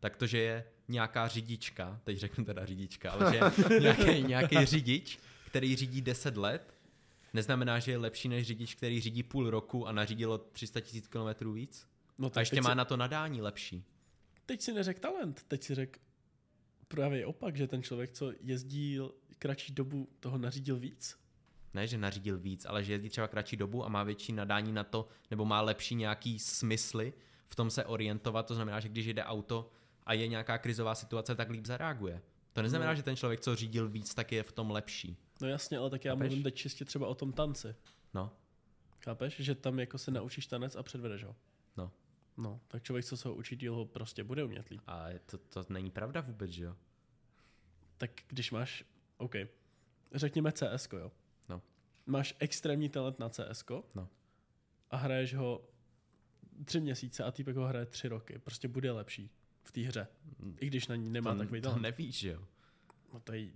Tak 0.00 0.16
to, 0.16 0.26
že 0.26 0.38
je 0.38 0.64
nějaká 0.88 1.28
řidička, 1.28 2.00
teď 2.04 2.18
řeknu 2.18 2.44
teda 2.44 2.66
řidička, 2.66 3.10
ale 3.10 3.32
že 3.32 3.36
je 3.74 3.80
nějaký, 3.80 4.22
nějaký 4.22 4.66
řidič, 4.66 5.18
který 5.46 5.76
řídí 5.76 6.00
10 6.02 6.36
let, 6.36 6.74
neznamená, 7.34 7.78
že 7.78 7.90
je 7.90 7.98
lepší 7.98 8.28
než 8.28 8.46
řidič, 8.46 8.74
který 8.74 9.00
řídí 9.00 9.22
půl 9.22 9.50
roku 9.50 9.86
a 9.86 9.92
nařídilo 9.92 10.38
300 10.38 10.80
tisíc 10.80 11.08
kilometrů 11.08 11.52
víc. 11.52 11.86
No 12.18 12.30
A 12.34 12.40
ještě 12.40 12.60
má 12.60 12.70
si, 12.70 12.76
na 12.76 12.84
to 12.84 12.96
nadání 12.96 13.42
lepší. 13.42 13.84
teď 14.46 14.60
si 14.62 14.72
neřek 14.72 14.98
talent, 14.98 15.42
teď 15.48 15.62
si 15.62 15.74
řek 15.74 16.00
právě 16.88 17.26
opak, 17.26 17.56
že 17.56 17.66
ten 17.66 17.82
člověk, 17.82 18.10
co 18.12 18.32
jezdí 18.40 18.98
kratší 19.38 19.72
dobu, 19.72 20.08
toho 20.20 20.38
nařídil 20.38 20.78
víc. 20.78 21.16
Ne, 21.74 21.86
že 21.86 21.98
nařídil 21.98 22.38
víc, 22.38 22.64
ale 22.64 22.84
že 22.84 22.92
jezdí 22.92 23.08
třeba 23.08 23.28
kratší 23.28 23.56
dobu 23.56 23.84
a 23.84 23.88
má 23.88 24.02
větší 24.02 24.32
nadání 24.32 24.72
na 24.72 24.84
to, 24.84 25.08
nebo 25.30 25.44
má 25.44 25.60
lepší 25.60 25.94
nějaký 25.94 26.38
smysly 26.38 27.12
v 27.48 27.56
tom 27.56 27.70
se 27.70 27.84
orientovat. 27.84 28.46
To 28.46 28.54
znamená, 28.54 28.80
že 28.80 28.88
když 28.88 29.06
jde 29.06 29.24
auto 29.24 29.70
a 30.06 30.12
je 30.12 30.28
nějaká 30.28 30.58
krizová 30.58 30.94
situace, 30.94 31.34
tak 31.34 31.50
líp 31.50 31.66
zareaguje. 31.66 32.22
To 32.52 32.62
neznamená, 32.62 32.90
No. 32.90 32.96
že 32.96 33.02
ten 33.02 33.16
člověk, 33.16 33.40
co 33.40 33.56
řídil 33.56 33.88
víc, 33.88 34.14
tak 34.14 34.32
je 34.32 34.42
v 34.42 34.52
tom 34.52 34.70
lepší. 34.70 35.16
No 35.40 35.48
jasně, 35.48 35.78
ale 35.78 35.90
tak 35.90 36.04
já 36.04 36.12
Chápeš? 36.12 36.26
mluvím 36.28 36.42
teď 36.42 36.54
čistě 36.54 36.84
třeba 36.84 37.06
o 37.06 37.14
tom 37.14 37.32
tanci. 37.32 37.74
No, 38.14 38.32
Chápeš? 39.04 39.36
Že 39.40 39.54
tam 39.54 39.78
jako 39.78 39.98
se 39.98 40.10
naučíš 40.10 40.46
tanec 40.46 40.76
a 40.76 40.82
předvedeš 40.82 41.24
ho. 41.24 41.36
no. 41.76 41.92
No, 42.38 42.60
tak 42.68 42.82
člověk, 42.82 43.04
co 43.04 43.16
se 43.16 43.28
ho 43.28 43.34
učí 43.34 43.68
ho 43.68 43.84
prostě 43.86 44.24
bude 44.24 44.44
umět 44.44 44.68
líp. 44.68 44.80
A 44.86 45.06
to, 45.26 45.38
to 45.38 45.64
není 45.68 45.90
pravda 45.90 46.20
vůbec, 46.20 46.50
že 46.50 46.64
jo? 46.64 46.76
Tak 47.98 48.10
když 48.28 48.50
máš, 48.50 48.84
OK, 49.16 49.34
řekněme 50.14 50.52
CS, 50.52 50.88
jo. 50.92 51.12
No. 51.48 51.62
Máš 52.06 52.34
extrémní 52.38 52.88
talent 52.88 53.18
na 53.18 53.28
CS 53.28 53.64
No. 53.94 54.08
a 54.90 54.96
hraješ 54.96 55.34
ho 55.34 55.68
tři 56.64 56.80
měsíce 56.80 57.24
a 57.24 57.30
týpek 57.30 57.56
ho 57.56 57.66
hraje 57.66 57.86
tři 57.86 58.08
roky. 58.08 58.38
Prostě 58.38 58.68
bude 58.68 58.92
lepší 58.92 59.30
v 59.62 59.72
té 59.72 59.80
hře. 59.80 60.08
I 60.60 60.66
když 60.66 60.88
na 60.88 60.96
ní 60.96 61.10
nemá 61.10 61.32
to, 61.32 61.38
takový 61.38 61.60
to 61.60 61.68
talent. 61.68 61.82
nevíš, 61.82 62.18
že 62.18 62.30
jo? 62.30 62.46
No 63.12 63.20
to 63.20 63.32
je 63.32 63.48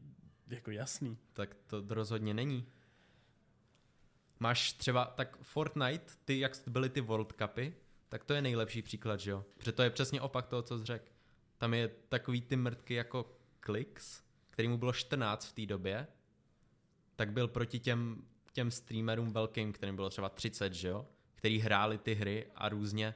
jako 0.48 0.70
jasný. 0.70 1.18
Tak 1.32 1.56
to 1.66 1.84
rozhodně 1.88 2.34
není. 2.34 2.66
Máš 4.40 4.72
třeba, 4.72 5.04
tak 5.04 5.36
Fortnite, 5.42 6.12
ty 6.24 6.38
jak 6.38 6.52
byly 6.66 6.88
ty 6.88 7.00
World 7.00 7.32
Cupy, 7.42 7.74
tak 8.08 8.24
to 8.24 8.34
je 8.34 8.42
nejlepší 8.42 8.82
příklad, 8.82 9.20
že 9.20 9.30
jo? 9.30 9.44
Protože 9.56 9.72
to 9.72 9.82
je 9.82 9.90
přesně 9.90 10.20
opak 10.20 10.46
toho, 10.46 10.62
co 10.62 10.78
jsi 10.78 10.84
řekl. 10.84 11.04
Tam 11.58 11.74
je 11.74 11.88
takový 12.08 12.40
ty 12.40 12.56
mrtky 12.56 12.94
jako 12.94 13.36
Klix, 13.60 14.22
který 14.50 14.68
mu 14.68 14.78
bylo 14.78 14.92
14 14.92 15.46
v 15.46 15.52
té 15.52 15.66
době, 15.66 16.06
tak 17.16 17.32
byl 17.32 17.48
proti 17.48 17.78
těm, 17.78 18.24
těm 18.52 18.70
streamerům 18.70 19.32
velkým, 19.32 19.72
kterým 19.72 19.96
bylo 19.96 20.10
třeba 20.10 20.28
30, 20.28 20.72
že 20.72 20.88
jo? 20.88 21.06
Který 21.40 21.58
hráli 21.58 21.98
ty 21.98 22.14
hry 22.14 22.46
a 22.54 22.68
různě 22.68 23.14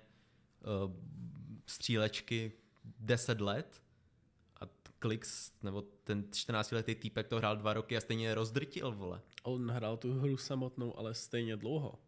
uh, 0.85 0.93
střílečky 1.67 2.53
10 3.01 3.41
let 3.41 3.83
a 4.61 4.65
Klix, 4.99 5.53
nebo 5.63 5.83
ten 5.83 6.23
14-letý 6.23 6.95
týpek 6.95 7.29
to 7.29 7.37
hrál 7.37 7.57
dva 7.57 7.73
roky 7.73 7.97
a 7.97 8.01
stejně 8.01 8.35
rozdrtil, 8.35 8.93
vole. 8.93 9.21
On 9.43 9.71
hrál 9.71 9.97
tu 9.97 10.21
hru 10.21 10.37
samotnou, 10.37 10.99
ale 10.99 11.15
stejně 11.15 11.57
dlouho. 11.57 11.99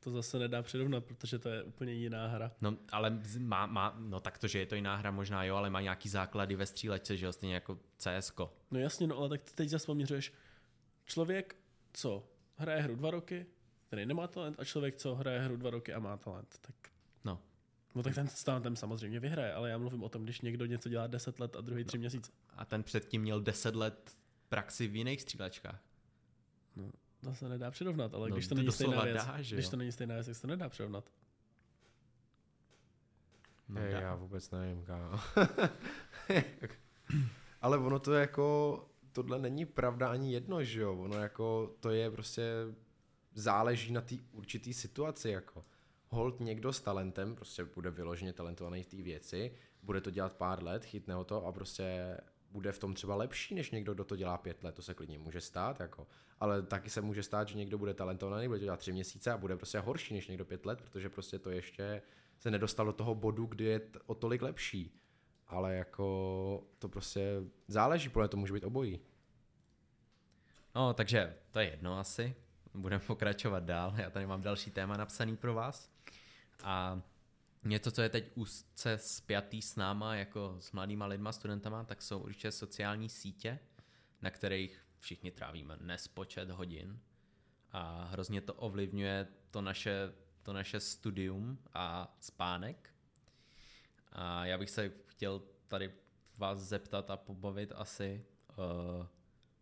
To 0.00 0.10
zase 0.10 0.38
nedá 0.38 0.62
přirovnat, 0.62 1.04
protože 1.04 1.38
to 1.38 1.48
je 1.48 1.62
úplně 1.62 1.92
jiná 1.92 2.26
hra. 2.26 2.52
No, 2.60 2.76
ale 2.92 3.20
má, 3.38 3.66
má, 3.66 3.96
no 3.98 4.20
tak 4.20 4.38
to, 4.38 4.46
že 4.46 4.58
je 4.58 4.66
to 4.66 4.74
jiná 4.74 4.96
hra 4.96 5.10
možná 5.10 5.44
jo, 5.44 5.56
ale 5.56 5.70
má 5.70 5.80
nějaký 5.80 6.08
základy 6.08 6.56
ve 6.56 6.66
střílečce, 6.66 7.16
že 7.16 7.26
jo, 7.26 7.32
stejně 7.32 7.54
jako 7.54 7.78
CSko. 7.98 8.52
No 8.70 8.78
jasně, 8.78 9.06
no 9.06 9.18
ale 9.18 9.28
tak 9.28 9.40
teď 9.52 9.68
zase 9.68 9.86
poměřuješ 9.86 10.32
člověk, 11.04 11.56
co 11.92 12.28
hraje 12.56 12.82
hru 12.82 12.96
dva 12.96 13.10
roky, 13.10 13.46
který 13.94 14.06
nemá 14.06 14.26
talent, 14.26 14.60
a 14.60 14.64
člověk, 14.64 14.96
co 14.96 15.14
hraje 15.14 15.40
hru 15.40 15.56
dva 15.56 15.70
roky 15.70 15.94
a 15.94 15.98
má 15.98 16.16
talent. 16.16 16.58
Tak 16.60 16.74
No. 17.24 17.40
No 17.94 18.02
tak 18.02 18.14
ten 18.14 18.28
s 18.28 18.44
talentem 18.44 18.76
samozřejmě 18.76 19.20
vyhraje, 19.20 19.52
ale 19.52 19.70
já 19.70 19.78
mluvím 19.78 20.02
o 20.02 20.08
tom, 20.08 20.24
když 20.24 20.40
někdo 20.40 20.66
něco 20.66 20.88
dělá 20.88 21.06
10 21.06 21.40
let 21.40 21.56
a 21.56 21.60
druhý 21.60 21.84
tři 21.84 21.98
měsíce. 21.98 22.32
A 22.56 22.64
ten 22.64 22.82
předtím 22.82 23.22
měl 23.22 23.40
10 23.40 23.76
let 23.76 24.16
praxi 24.48 24.86
v 24.86 24.96
jiných 24.96 25.22
střílečkách. 25.22 25.82
To 27.20 27.34
se 27.34 27.48
nedá 27.48 27.70
přirovnat, 27.70 28.14
ale 28.14 28.28
No, 28.28 28.36
když 28.36 28.48
to 28.48 28.54
není 28.54 28.72
stejná 28.72 29.04
věc, 29.04 29.26
dá, 29.26 29.42
že 29.42 29.56
když 29.56 29.64
jo? 29.64 29.70
to 29.70 29.76
není 29.76 29.92
stejná 29.92 30.14
věc, 30.14 30.26
tak 30.26 30.34
se 30.34 30.40
to 30.40 30.46
nedá 30.46 30.68
přirovnat. 30.68 31.10
No, 33.68 33.80
Hej, 33.80 33.92
já 33.92 34.14
vůbec 34.14 34.50
nevím, 34.50 34.84
kámo. 34.84 35.20
Ale 37.60 37.78
ono 37.78 37.98
to 37.98 38.12
jako, 38.12 38.88
tohle 39.12 39.38
není 39.38 39.64
pravda 39.64 40.08
ani 40.10 40.32
jedno, 40.32 40.64
že 40.64 40.80
jo? 40.80 40.96
Ono 40.96 41.16
jako, 41.16 41.74
to 41.80 41.90
je 41.90 42.10
prostě, 42.10 42.42
záleží 43.34 43.92
na 43.92 44.00
té 44.00 44.14
určitý 44.32 44.74
situaci, 44.74 45.30
jako. 45.30 45.64
hold 46.08 46.40
někdo 46.40 46.72
s 46.72 46.80
talentem, 46.80 47.34
prostě 47.34 47.64
bude 47.64 47.90
vyloženě 47.90 48.32
talentovaný 48.32 48.82
v 48.82 48.86
té 48.86 48.96
věci, 48.96 49.52
bude 49.82 50.00
to 50.00 50.10
dělat 50.10 50.36
pár 50.36 50.62
let, 50.62 50.84
chytne 50.84 51.14
ho 51.14 51.24
to 51.24 51.46
a 51.46 51.52
prostě 51.52 52.16
bude 52.50 52.72
v 52.72 52.78
tom 52.78 52.94
třeba 52.94 53.14
lepší, 53.14 53.54
než 53.54 53.70
někdo, 53.70 53.94
kdo 53.94 54.04
to 54.04 54.16
dělá 54.16 54.38
pět 54.38 54.64
let, 54.64 54.74
to 54.74 54.82
se 54.82 54.94
klidně 54.94 55.18
může 55.18 55.40
stát, 55.40 55.80
jako. 55.80 56.06
ale 56.40 56.62
taky 56.62 56.90
se 56.90 57.00
může 57.00 57.22
stát, 57.22 57.48
že 57.48 57.58
někdo 57.58 57.78
bude 57.78 57.94
talentovaný, 57.94 58.48
bude 58.48 58.58
to 58.58 58.64
dělat 58.64 58.80
tři 58.80 58.92
měsíce 58.92 59.32
a 59.32 59.36
bude 59.36 59.56
prostě 59.56 59.78
horší 59.78 60.14
než 60.14 60.28
někdo 60.28 60.44
pět 60.44 60.66
let, 60.66 60.82
protože 60.82 61.08
prostě 61.08 61.38
to 61.38 61.50
ještě 61.50 62.02
se 62.38 62.50
nedostal 62.50 62.86
do 62.86 62.92
toho 62.92 63.14
bodu, 63.14 63.46
kdy 63.46 63.64
je 63.64 63.80
t- 63.80 63.98
o 64.06 64.14
tolik 64.14 64.42
lepší. 64.42 65.00
Ale 65.46 65.74
jako 65.74 66.66
to 66.78 66.88
prostě 66.88 67.42
záleží, 67.68 68.08
podle 68.08 68.28
to 68.28 68.36
může 68.36 68.52
být 68.52 68.64
obojí. 68.64 69.00
No, 70.74 70.94
takže 70.94 71.36
to 71.50 71.58
je 71.58 71.70
jedno 71.70 71.98
asi. 71.98 72.34
Budeme 72.74 73.04
pokračovat 73.06 73.64
dál. 73.64 73.94
Já 73.96 74.10
tady 74.10 74.26
mám 74.26 74.42
další 74.42 74.70
téma 74.70 74.96
napsaný 74.96 75.36
pro 75.36 75.54
vás. 75.54 75.90
A 76.62 77.02
něco, 77.64 77.90
co 77.90 78.02
je 78.02 78.08
teď 78.08 78.30
úzce 78.34 78.98
spjatý 78.98 79.62
s 79.62 79.76
náma, 79.76 80.14
jako 80.14 80.56
s 80.60 80.72
mladýma 80.72 81.06
lidma, 81.06 81.32
studentama, 81.32 81.84
tak 81.84 82.02
jsou 82.02 82.18
určitě 82.18 82.52
sociální 82.52 83.08
sítě, 83.08 83.58
na 84.22 84.30
kterých 84.30 84.86
všichni 84.98 85.30
trávíme 85.30 85.76
nespočet 85.80 86.50
hodin. 86.50 87.00
A 87.72 88.04
hrozně 88.04 88.40
to 88.40 88.54
ovlivňuje 88.54 89.26
to 89.50 89.60
naše, 89.60 90.12
to 90.42 90.52
naše 90.52 90.80
studium 90.80 91.58
a 91.74 92.16
spánek. 92.20 92.94
A 94.12 94.46
já 94.46 94.58
bych 94.58 94.70
se 94.70 94.92
chtěl 95.06 95.42
tady 95.68 95.92
vás 96.36 96.58
zeptat 96.58 97.10
a 97.10 97.16
pobavit 97.16 97.72
asi, 97.74 98.24
uh, 98.48 99.06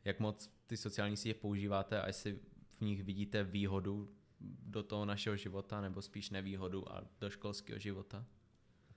jak 0.04 0.21
moc 0.21 0.54
ty 0.66 0.76
sociální 0.76 1.16
sítě 1.16 1.35
používáte 1.35 2.02
a 2.02 2.07
jestli 2.07 2.40
nich 2.82 3.02
vidíte 3.02 3.44
výhodu 3.44 4.08
do 4.42 4.82
toho 4.82 5.04
našeho 5.04 5.36
života, 5.36 5.80
nebo 5.80 6.02
spíš 6.02 6.30
nevýhodu 6.30 6.92
a 6.92 7.04
do 7.20 7.30
školského 7.30 7.78
života? 7.78 8.26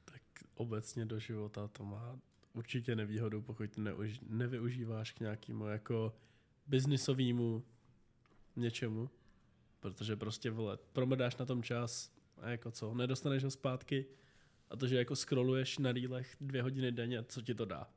Tak 0.05 0.21
obecně 0.53 1.05
do 1.05 1.19
života 1.19 1.67
to 1.67 1.83
má 1.83 2.19
určitě 2.53 2.95
nevýhodu, 2.95 3.41
pokud 3.41 3.77
neuž, 3.77 4.19
nevyužíváš 4.27 5.11
k 5.11 5.19
nějakému 5.19 5.67
jako 5.67 6.15
biznisovému 6.67 7.63
něčemu, 8.55 9.09
protože 9.79 10.15
prostě 10.15 10.51
vole, 10.51 10.77
promrdáš 10.93 11.37
na 11.37 11.45
tom 11.45 11.63
čas 11.63 12.11
a 12.37 12.49
jako 12.49 12.71
co, 12.71 12.93
nedostaneš 12.93 13.43
ho 13.43 13.51
zpátky 13.51 14.05
a 14.69 14.75
to, 14.75 14.87
že 14.87 14.97
jako 14.97 15.15
scrolluješ 15.15 15.77
na 15.77 15.91
rýlech 15.91 16.35
dvě 16.41 16.61
hodiny 16.61 16.91
denně, 16.91 17.23
co 17.23 17.41
ti 17.41 17.55
to 17.55 17.65
dá? 17.65 17.89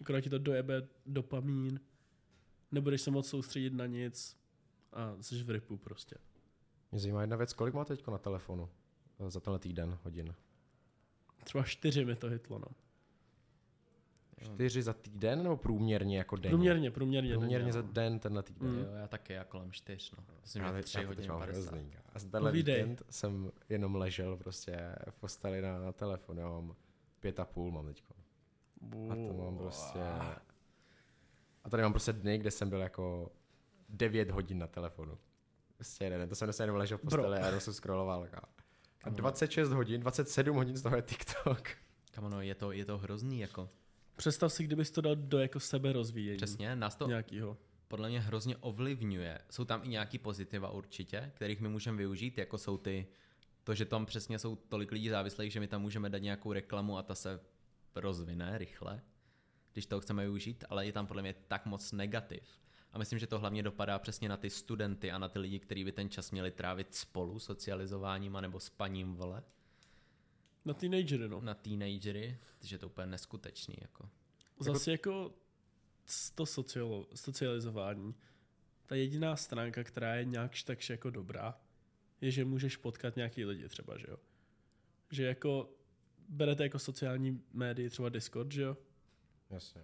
Akorát 0.00 0.20
ti 0.20 0.30
to 0.30 0.38
dojebe 0.38 0.88
dopamín, 1.06 1.80
nebudeš 2.72 3.00
se 3.00 3.10
moc 3.10 3.28
soustředit 3.28 3.72
na 3.72 3.86
nic 3.86 4.43
a 4.94 5.16
jsi 5.20 5.42
v 5.42 5.50
rypu 5.50 5.76
prostě. 5.76 6.16
Mě 6.92 7.00
zajímá 7.00 7.20
jedna 7.20 7.36
věc, 7.36 7.52
kolik 7.52 7.74
má 7.74 7.84
teď 7.84 8.06
na 8.06 8.18
telefonu 8.18 8.68
eh, 9.18 9.30
za 9.30 9.40
tenhle 9.40 9.58
týden 9.58 9.98
hodin? 10.02 10.34
Třeba 11.44 11.64
čtyři 11.64 12.04
mi 12.04 12.16
to 12.16 12.28
hitlo, 12.28 12.58
no. 12.58 12.66
Čtyři 14.40 14.82
za 14.82 14.92
týden 14.92 15.42
nebo 15.42 15.56
průměrně 15.56 16.18
jako 16.18 16.36
den? 16.36 16.50
Průměrně, 16.50 16.90
průměrně. 16.90 17.32
Průměrně 17.32 17.58
denně, 17.58 17.72
za 17.72 17.82
no. 17.82 17.92
den 17.92 18.18
tenhle 18.18 18.42
týden. 18.42 18.68
Mm. 18.68 18.78
Jo, 18.78 18.92
já 18.94 19.08
taky, 19.08 19.32
já 19.32 19.44
kolem 19.44 19.72
čtyř, 19.72 20.12
no. 20.16 20.24
Myslím, 20.42 20.62
Já 20.62 20.76
že 20.76 20.82
tři 20.82 21.04
hodiny 21.04 21.28
mám 21.28 21.38
50. 21.38 21.60
hrozný. 21.60 21.92
A 22.12 22.18
z 22.18 22.24
tenhle 22.24 22.50
Povídej. 22.50 22.74
víkend 22.74 23.02
jsem 23.10 23.52
jenom 23.68 23.94
ležel 23.94 24.36
prostě 24.36 24.96
v 25.10 25.14
posteli 25.14 25.62
na, 25.62 25.78
na 25.78 25.92
telefonu. 25.92 26.40
Já 26.40 26.48
mám 26.48 26.76
pět 27.20 27.40
a 27.40 27.44
půl 27.44 27.70
mám 27.70 27.86
teďko. 27.86 28.14
A 29.10 29.14
to 29.14 29.34
mám 29.34 29.58
prostě... 29.58 30.00
A 31.64 31.70
tady 31.70 31.82
mám 31.82 31.92
prostě 31.92 32.12
dny, 32.12 32.38
kde 32.38 32.50
jsem 32.50 32.70
byl 32.70 32.80
jako 32.80 33.32
9 33.94 34.30
hodin 34.30 34.58
na 34.58 34.66
telefonu. 34.66 35.18
Prostě 35.76 36.04
jeden, 36.04 36.28
to 36.28 36.34
jsem 36.34 36.52
se 36.52 36.62
jenom 36.62 36.76
ležel 36.76 36.98
v 36.98 37.04
Bro. 37.04 37.22
posteli 37.22 37.38
a 37.42 37.46
jenom 37.46 37.60
jsem 37.60 37.74
scrolloval. 37.74 38.28
A 38.32 38.40
a 39.04 39.10
26 39.10 39.70
hodin, 39.70 40.00
27 40.00 40.56
hodin 40.56 40.76
z 40.76 40.82
toho 40.82 40.96
je 40.96 41.02
TikTok. 41.02 41.68
Kam 42.10 42.24
ono, 42.24 42.40
je 42.40 42.54
to, 42.54 42.72
je 42.72 42.84
to 42.84 42.98
hrozný, 42.98 43.40
jako. 43.40 43.70
Představ 44.16 44.52
si, 44.52 44.64
kdybys 44.64 44.90
to 44.90 45.00
dal 45.00 45.16
do 45.16 45.38
jako 45.38 45.60
sebe 45.60 45.92
rozvíjení. 45.92 46.36
Přesně, 46.36 46.76
nás 46.76 46.96
to 46.96 47.08
Nějakýho. 47.08 47.56
podle 47.88 48.08
mě 48.08 48.20
hrozně 48.20 48.56
ovlivňuje. 48.56 49.38
Jsou 49.50 49.64
tam 49.64 49.80
i 49.84 49.88
nějaký 49.88 50.18
pozitiva 50.18 50.70
určitě, 50.70 51.30
kterých 51.34 51.60
my 51.60 51.68
můžeme 51.68 51.98
využít, 51.98 52.38
jako 52.38 52.58
jsou 52.58 52.78
ty, 52.78 53.06
to, 53.64 53.74
že 53.74 53.84
tam 53.84 54.06
přesně 54.06 54.38
jsou 54.38 54.56
tolik 54.56 54.92
lidí 54.92 55.08
závislých, 55.08 55.52
že 55.52 55.60
my 55.60 55.68
tam 55.68 55.82
můžeme 55.82 56.10
dát 56.10 56.18
nějakou 56.18 56.52
reklamu 56.52 56.98
a 56.98 57.02
ta 57.02 57.14
se 57.14 57.40
rozvine 57.94 58.58
rychle, 58.58 59.02
když 59.72 59.86
to 59.86 60.00
chceme 60.00 60.22
využít, 60.22 60.64
ale 60.70 60.86
je 60.86 60.92
tam 60.92 61.06
podle 61.06 61.22
mě 61.22 61.34
tak 61.48 61.66
moc 61.66 61.92
negativ. 61.92 62.60
A 62.94 62.98
myslím, 62.98 63.18
že 63.18 63.26
to 63.26 63.38
hlavně 63.38 63.62
dopadá 63.62 63.98
přesně 63.98 64.28
na 64.28 64.36
ty 64.36 64.50
studenty 64.50 65.10
a 65.10 65.18
na 65.18 65.28
ty 65.28 65.38
lidi, 65.38 65.58
kteří 65.58 65.84
by 65.84 65.92
ten 65.92 66.10
čas 66.10 66.30
měli 66.30 66.50
trávit 66.50 66.94
spolu, 66.94 67.38
socializováním 67.38 68.38
nebo 68.40 68.60
spaním, 68.60 69.14
vole, 69.14 69.42
Na 70.64 70.74
teenagery, 70.74 71.28
no. 71.28 71.40
na 71.40 71.54
teenagery, 71.54 72.38
že 72.60 72.78
to 72.78 72.86
je 72.86 72.90
úplně 72.90 73.06
neskutečný, 73.06 73.76
jako. 73.80 74.08
Zase 74.60 74.90
jako 74.90 75.34
to 76.34 76.46
sociolo, 76.46 77.08
socializování, 77.14 78.14
ta 78.86 78.94
jediná 78.94 79.36
stránka, 79.36 79.84
která 79.84 80.14
je 80.14 80.24
nějak 80.24 80.52
takž 80.66 80.90
jako 80.90 81.10
dobrá, 81.10 81.60
je, 82.20 82.30
že 82.30 82.44
můžeš 82.44 82.76
potkat 82.76 83.16
nějaký 83.16 83.44
lidi 83.44 83.68
třeba, 83.68 83.98
že 83.98 84.06
jo. 84.08 84.16
Že 85.10 85.24
jako 85.24 85.70
berete 86.28 86.62
jako 86.62 86.78
sociální 86.78 87.42
médii 87.52 87.90
třeba 87.90 88.08
Discord, 88.08 88.52
že 88.52 88.62
jo, 88.62 88.76
Jasně. 89.50 89.82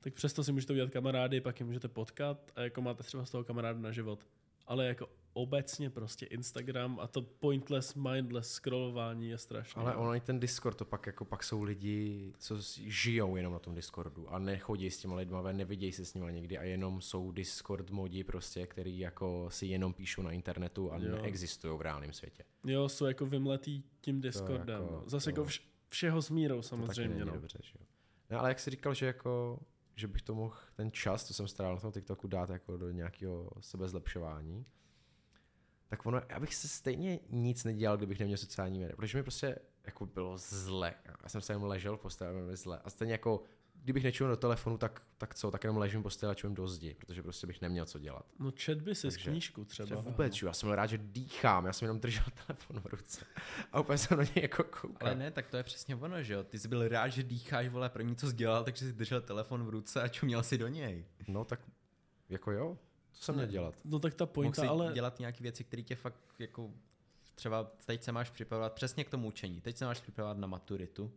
Tak 0.00 0.14
přesto 0.14 0.44
si 0.44 0.52
můžete 0.52 0.72
udělat 0.72 0.90
kamarády, 0.90 1.40
pak 1.40 1.60
je 1.60 1.66
můžete 1.66 1.88
potkat 1.88 2.52
a 2.56 2.60
jako 2.62 2.82
máte 2.82 3.02
třeba 3.02 3.24
z 3.24 3.30
toho 3.30 3.44
kamaráda 3.44 3.78
na 3.80 3.92
život. 3.92 4.26
Ale 4.66 4.86
jako 4.86 5.08
obecně 5.32 5.90
prostě 5.90 6.26
Instagram 6.26 6.98
a 7.00 7.06
to 7.06 7.22
pointless, 7.22 7.94
mindless 7.94 8.50
scrollování 8.52 9.28
je 9.28 9.38
strašné. 9.38 9.82
Ale 9.82 9.96
ono 9.96 10.14
i 10.14 10.20
ten 10.20 10.40
Discord, 10.40 10.76
to 10.78 10.84
pak 10.84 11.06
jako 11.06 11.24
pak 11.24 11.44
jsou 11.44 11.62
lidi, 11.62 12.32
co 12.38 12.56
žijou 12.86 13.36
jenom 13.36 13.52
na 13.52 13.58
tom 13.58 13.74
Discordu 13.74 14.32
a 14.32 14.38
nechodí 14.38 14.90
s 14.90 14.98
těma 14.98 15.16
lidma 15.16 15.40
ven, 15.40 15.56
nevidějí 15.56 15.92
se 15.92 16.04
s 16.04 16.14
nimi 16.14 16.32
někdy 16.32 16.58
a 16.58 16.62
jenom 16.62 17.00
jsou 17.00 17.32
Discord 17.32 17.90
modi 17.90 18.24
prostě, 18.24 18.66
který 18.66 18.98
jako 18.98 19.46
si 19.50 19.66
jenom 19.66 19.92
píšou 19.94 20.22
na 20.22 20.32
internetu 20.32 20.92
a 20.92 20.96
Jo. 20.98 21.02
neexistují 21.22 21.78
v 21.78 21.80
reálném 21.80 22.12
světě. 22.12 22.44
Jo, 22.66 22.88
jsou 22.88 23.04
jako 23.04 23.26
vymletý 23.26 23.82
tím 24.00 24.20
Discordem. 24.20 24.82
jako-. 24.82 25.02
Zase 25.06 25.24
to- 25.24 25.30
jako 25.30 25.44
vš- 25.50 25.62
všeho 25.88 26.22
s 26.22 26.30
mírou 26.30 26.56
To 26.56 26.62
taky 26.62 26.68
samozřejmě. 26.68 27.14
není 27.14 27.26
No. 27.26 27.32
dobře, 27.32 27.58
že 27.62 27.72
jo. 27.80 27.86
No, 28.30 28.38
ale 28.40 28.48
jak 28.50 28.60
jsi 28.60 28.70
říkal, 28.70 28.94
že 28.94 29.06
jako 29.06 29.58
že 29.96 30.08
bych 30.08 30.22
to 30.22 30.34
mohl 30.34 30.56
ten 30.76 30.92
čas, 30.92 31.24
co 31.24 31.34
jsem 31.34 31.48
strávil 31.48 31.74
na 31.74 31.80
tom 31.80 31.92
TikToku, 31.92 32.28
dát 32.28 32.50
jako 32.50 32.76
do 32.76 32.90
nějakého 32.90 33.50
sebezlepšování, 33.60 34.66
tak 35.88 36.06
ono, 36.06 36.20
já 36.28 36.40
bych 36.40 36.54
se 36.54 36.68
stejně 36.68 37.20
nic 37.30 37.64
nedělal, 37.64 37.96
kdybych 37.96 38.20
neměl 38.20 38.38
sociální 38.38 38.78
média, 38.78 38.96
protože 38.96 39.18
mi 39.18 39.22
prostě 39.22 39.58
jako 39.84 40.06
bylo 40.06 40.38
zle. 40.38 40.94
Já 41.22 41.28
jsem 41.28 41.40
se 41.40 41.52
jenom 41.52 41.64
ležel 41.64 41.96
v 41.96 42.00
posteli, 42.00 42.34
bylo 42.34 42.56
zle. 42.56 42.78
A 42.84 42.90
stejně 42.90 43.12
jako, 43.14 43.42
kdybych 43.86 44.04
nečuměl 44.04 44.30
do 44.30 44.36
telefonu, 44.36 44.78
tak, 44.78 45.02
tak 45.18 45.34
co, 45.34 45.50
tak 45.50 45.64
jenom 45.64 45.76
ležím 45.76 46.00
v 46.00 46.02
posteli 46.02 46.30
a 46.30 46.34
čumím 46.34 46.54
do 46.54 46.68
zdi, 46.68 46.94
protože 46.94 47.22
prostě 47.22 47.46
bych 47.46 47.60
neměl 47.60 47.86
co 47.86 47.98
dělat. 47.98 48.26
No 48.38 48.50
čet 48.50 48.80
by 48.82 48.94
si 48.94 49.08
knížku 49.08 49.64
Třeba 49.64 49.86
třeba. 49.86 50.00
vůbec, 50.00 50.42
já 50.42 50.52
jsem 50.52 50.66
byl 50.66 50.76
rád, 50.76 50.86
že 50.86 50.98
dýchám, 50.98 51.66
já 51.66 51.72
jsem 51.72 51.86
jenom 51.86 52.00
držel 52.00 52.24
telefon 52.46 52.80
v 52.80 52.86
ruce 52.86 53.26
a 53.72 53.80
úplně 53.80 53.98
jsem 53.98 54.18
na 54.18 54.24
něj 54.24 54.42
jako 54.42 54.64
koukal. 54.64 55.08
Ale 55.08 55.14
ne, 55.14 55.30
tak 55.30 55.46
to 55.46 55.56
je 55.56 55.62
přesně 55.62 55.96
ono, 55.96 56.22
že 56.22 56.34
jo. 56.34 56.44
Ty 56.44 56.58
jsi 56.58 56.68
byl 56.68 56.88
rád, 56.88 57.08
že 57.08 57.22
dýcháš, 57.22 57.68
vole, 57.68 57.88
první 57.88 58.16
co 58.16 58.30
jsi 58.30 58.36
dělal, 58.36 58.64
takže 58.64 58.86
jsi 58.86 58.92
držel 58.92 59.20
telefon 59.20 59.64
v 59.64 59.68
ruce 59.68 60.02
a 60.02 60.08
čuměl 60.08 60.42
si 60.42 60.58
do 60.58 60.68
něj. 60.68 61.04
No 61.28 61.44
tak, 61.44 61.60
jako 62.28 62.52
jo, 62.52 62.78
co 63.12 63.24
jsem 63.24 63.34
měl 63.34 63.46
dělat? 63.46 63.74
No 63.84 63.98
tak 63.98 64.14
ta 64.14 64.24
Mohl 64.24 64.32
pointa, 64.32 64.62
si 64.62 64.68
ale 64.68 64.92
dělat 64.92 65.18
nějaké 65.18 65.42
věci, 65.42 65.64
které 65.64 65.82
tě 65.82 65.96
fakt 65.96 66.20
jako 66.38 66.70
třeba 67.34 67.70
teď 67.86 68.02
se 68.02 68.12
máš 68.12 68.30
připravovat 68.30 68.72
přesně 68.72 69.04
k 69.04 69.10
tomu 69.10 69.28
učení. 69.28 69.60
Teď 69.60 69.76
se 69.76 69.84
máš 69.84 70.00
připravovat 70.00 70.38
na 70.38 70.46
maturitu 70.46 71.12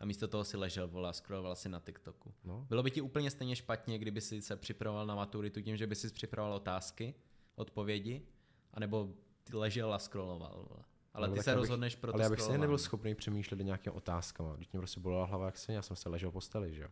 a 0.00 0.04
místo 0.04 0.28
toho 0.28 0.44
si 0.44 0.56
ležel, 0.56 0.88
vole, 0.88 1.08
a 1.08 1.12
scrolloval 1.12 1.56
si 1.56 1.68
na 1.68 1.80
TikToku. 1.80 2.34
No. 2.44 2.66
Bylo 2.68 2.82
by 2.82 2.90
ti 2.90 3.00
úplně 3.00 3.30
stejně 3.30 3.56
špatně, 3.56 3.98
kdyby 3.98 4.20
si 4.20 4.42
se 4.42 4.56
připravoval 4.56 5.06
na 5.06 5.14
maturitu 5.14 5.62
tím, 5.62 5.76
že 5.76 5.86
by 5.86 5.94
si 5.94 6.12
připravoval 6.12 6.56
otázky, 6.56 7.14
odpovědi, 7.54 8.26
anebo 8.74 9.14
ty 9.44 9.56
ležel 9.56 9.94
a 9.94 9.98
scrolloval. 9.98 10.66
Vole. 10.68 10.84
Ale 11.14 11.26
Nebo 11.28 11.36
ty 11.36 11.42
se 11.42 11.54
rozhodneš 11.54 11.96
pro 11.96 12.12
to 12.12 12.14
Ale 12.14 12.24
já 12.24 12.30
bych 12.30 12.40
se 12.40 12.58
nebyl 12.58 12.78
schopný 12.78 13.14
přemýšlet 13.14 13.60
nějakými 13.60 13.96
otázkama. 13.96 14.56
Když 14.56 14.72
mě 14.72 14.80
prostě 14.80 15.00
bolela 15.00 15.26
hlava, 15.26 15.46
jak 15.46 15.58
se 15.58 15.72
já 15.72 15.82
jsem 15.82 15.96
se 15.96 16.08
ležel 16.08 16.30
v 16.30 16.32
posteli, 16.32 16.74
že 16.74 16.82
jo. 16.82 16.88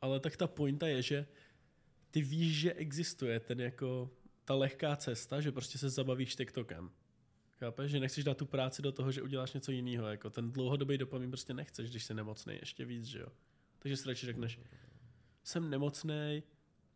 Ale 0.00 0.20
tak 0.20 0.36
ta 0.36 0.46
pointa 0.46 0.88
je, 0.88 1.02
že 1.02 1.26
ty 2.10 2.22
víš, 2.22 2.56
že 2.56 2.72
existuje 2.72 3.40
ten 3.40 3.60
jako 3.60 4.10
ta 4.44 4.54
lehká 4.54 4.96
cesta, 4.96 5.40
že 5.40 5.52
prostě 5.52 5.78
se 5.78 5.90
zabavíš 5.90 6.36
TikTokem. 6.36 6.90
Chápeš? 7.60 7.90
Že 7.90 8.00
nechceš 8.00 8.24
dát 8.24 8.36
tu 8.36 8.46
práci 8.46 8.82
do 8.82 8.92
toho, 8.92 9.12
že 9.12 9.22
uděláš 9.22 9.52
něco 9.52 9.72
jiného. 9.72 10.06
Jako 10.06 10.30
ten 10.30 10.52
dlouhodobý 10.52 10.98
dopamin 10.98 11.30
prostě 11.30 11.54
nechceš, 11.54 11.90
když 11.90 12.04
jsi 12.04 12.14
nemocný 12.14 12.54
ještě 12.60 12.84
víc, 12.84 13.04
že 13.04 13.18
jo. 13.18 13.28
Takže 13.78 13.96
si 13.96 14.08
radši 14.08 14.26
řekneš, 14.26 14.60
jsem 15.44 15.70
nemocný, 15.70 16.42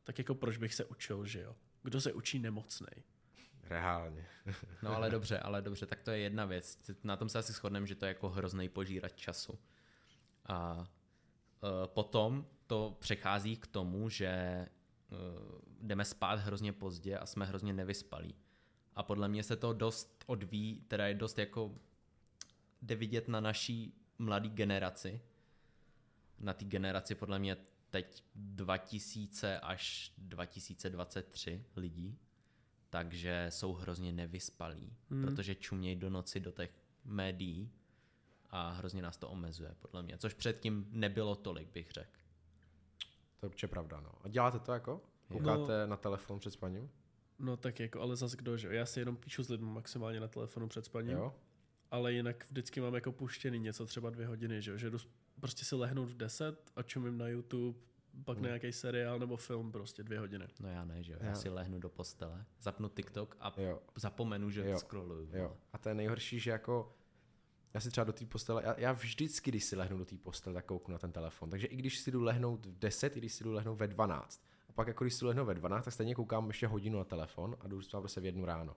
tak 0.04 0.18
jako 0.18 0.34
proč 0.34 0.56
bych 0.56 0.74
se 0.74 0.84
učil, 0.84 1.26
že 1.26 1.40
jo. 1.40 1.56
Kdo 1.82 2.00
se 2.00 2.12
učí 2.12 2.38
nemocný? 2.38 2.86
Reálně. 3.62 4.26
No 4.82 4.96
ale 4.96 5.10
dobře, 5.10 5.38
ale 5.38 5.62
dobře, 5.62 5.86
tak 5.86 6.02
to 6.02 6.10
je 6.10 6.18
jedna 6.18 6.44
věc. 6.44 6.90
Na 7.04 7.16
tom 7.16 7.28
se 7.28 7.38
asi 7.38 7.52
shodneme, 7.52 7.86
že 7.86 7.94
to 7.94 8.04
je 8.04 8.08
jako 8.08 8.28
hrozný 8.28 8.68
požírat 8.68 9.16
času. 9.16 9.58
A 10.46 10.78
uh, 10.78 10.86
potom 11.86 12.46
to 12.66 12.96
přechází 13.00 13.56
k 13.56 13.66
tomu, 13.66 14.08
že 14.08 14.66
uh, 15.10 15.18
jdeme 15.80 16.04
spát 16.04 16.38
hrozně 16.38 16.72
pozdě 16.72 17.18
a 17.18 17.26
jsme 17.26 17.46
hrozně 17.46 17.72
nevyspalí. 17.72 18.34
A 18.96 19.02
podle 19.02 19.28
mě 19.28 19.42
se 19.42 19.56
to 19.56 19.72
dost 19.72 20.24
odvíjí, 20.26 20.80
teda 20.80 21.06
je 21.06 21.14
dost 21.14 21.38
jako 21.38 21.74
jde 22.82 22.94
vidět 22.94 23.28
na 23.28 23.40
naší 23.40 23.94
mladé 24.18 24.48
generaci. 24.48 25.20
Na 26.40 26.54
té 26.54 26.64
generaci 26.64 27.14
podle 27.14 27.38
mě 27.38 27.56
teď 27.90 28.24
2000 28.34 29.60
až 29.60 30.12
2023 30.18 31.64
lidí, 31.76 32.18
takže 32.90 33.46
jsou 33.48 33.72
hrozně 33.72 34.12
nevyspalí, 34.12 34.92
hmm. 35.10 35.22
protože 35.22 35.54
čumějí 35.54 35.96
do 35.96 36.10
noci 36.10 36.40
do 36.40 36.52
těch 36.52 36.70
médií 37.04 37.70
a 38.50 38.70
hrozně 38.70 39.02
nás 39.02 39.16
to 39.16 39.28
omezuje, 39.28 39.74
podle 39.78 40.02
mě. 40.02 40.18
Což 40.18 40.34
předtím 40.34 40.86
nebylo 40.90 41.34
tolik, 41.34 41.68
bych 41.72 41.90
řekl. 41.90 42.18
To 43.40 43.46
je 43.46 43.48
určitě 43.48 43.68
pravda, 43.68 44.00
no. 44.00 44.12
A 44.22 44.28
děláte 44.28 44.58
to 44.58 44.72
jako? 44.72 45.00
Koukáte 45.28 45.80
no, 45.80 45.86
na 45.86 45.96
telefon 45.96 46.38
před 46.38 46.50
spaním? 46.50 46.90
No 47.38 47.56
tak 47.56 47.80
jako, 47.80 48.00
ale 48.00 48.16
zase 48.16 48.36
kdo, 48.36 48.56
že 48.56 48.66
jo? 48.68 48.72
Já 48.72 48.86
si 48.86 49.00
jenom 49.00 49.16
píšu 49.16 49.42
s 49.44 49.48
lidmi 49.48 49.66
maximálně 49.70 50.20
na 50.20 50.28
telefonu 50.28 50.68
před 50.68 50.84
spaním. 50.84 51.16
Jo? 51.16 51.34
Ale 51.90 52.12
jinak 52.12 52.46
vždycky 52.50 52.80
mám 52.80 52.94
jako 52.94 53.12
puštěný 53.12 53.58
něco 53.58 53.86
třeba 53.86 54.10
dvě 54.10 54.26
hodiny, 54.26 54.62
že 54.62 54.70
jo? 54.70 54.76
Že 54.76 54.90
jdu 54.90 54.98
prostě 55.40 55.64
si 55.64 55.74
lehnout 55.74 56.08
v 56.10 56.16
10 56.16 56.72
a 56.76 56.82
čumím 56.82 57.18
na 57.18 57.28
YouTube, 57.28 57.78
pak 58.24 58.36
Hmm. 58.36 58.42
na 58.42 58.48
nějaký 58.48 58.72
seriál 58.72 59.18
nebo 59.18 59.36
film 59.36 59.72
prostě 59.72 60.02
dvě 60.02 60.18
hodiny. 60.18 60.46
No 60.60 60.68
já 60.68 60.84
ne, 60.84 61.02
že 61.02 61.12
jo. 61.12 61.18
Já 61.22 61.28
Já- 61.28 61.34
si 61.34 61.48
lehnu 61.48 61.78
do 61.78 61.88
postele, 61.88 62.44
zapnu 62.60 62.88
TikTok 62.88 63.36
a 63.40 63.54
Jo. 63.56 63.82
zapomenu, 63.96 64.50
že 64.50 64.66
Jo. 64.68 64.78
scrolluju. 64.78 65.28
Jo. 65.32 65.56
A 65.72 65.78
to 65.78 65.88
je 65.88 65.94
nejhorší, 65.94 66.40
že 66.40 66.50
jako 66.50 66.96
já 67.74 67.80
si 67.80 67.90
třeba 67.90 68.04
do 68.04 68.12
té 68.12 68.26
postele, 68.26 68.62
já, 68.64 68.80
já 68.80 68.92
vždycky, 68.92 69.50
když 69.50 69.64
si 69.64 69.76
lehnu 69.76 69.98
do 69.98 70.04
té 70.04 70.16
postele, 70.16 70.54
tak 70.54 70.64
kouknu 70.66 70.92
na 70.92 70.98
ten 70.98 71.12
telefon. 71.12 71.50
Takže 71.50 71.66
i 71.66 71.76
když 71.76 71.98
si 71.98 72.10
jdu 72.10 72.22
lehnout 72.22 72.66
v 72.66 72.78
10, 72.78 73.16
i 73.16 73.20
když 73.20 73.32
si 73.32 73.44
jdu 73.44 73.52
lehnout 73.52 73.78
ve 73.78 73.88
12. 73.88 74.42
Pak 74.74 74.88
jako 74.88 75.04
když 75.04 75.14
si 75.14 75.20
jdu 75.20 75.26
lehnout 75.28 75.46
ve 75.46 75.54
12, 75.54 75.84
tak 75.84 75.94
stejně 75.94 76.14
koukám 76.14 76.46
ještě 76.46 76.66
hodinu 76.66 76.98
na 76.98 77.04
telefon 77.04 77.56
a 77.60 77.68
jdu 77.68 77.82
spát 77.82 78.00
prostě 78.00 78.20
v 78.20 78.24
jednu 78.24 78.44
ráno. 78.44 78.76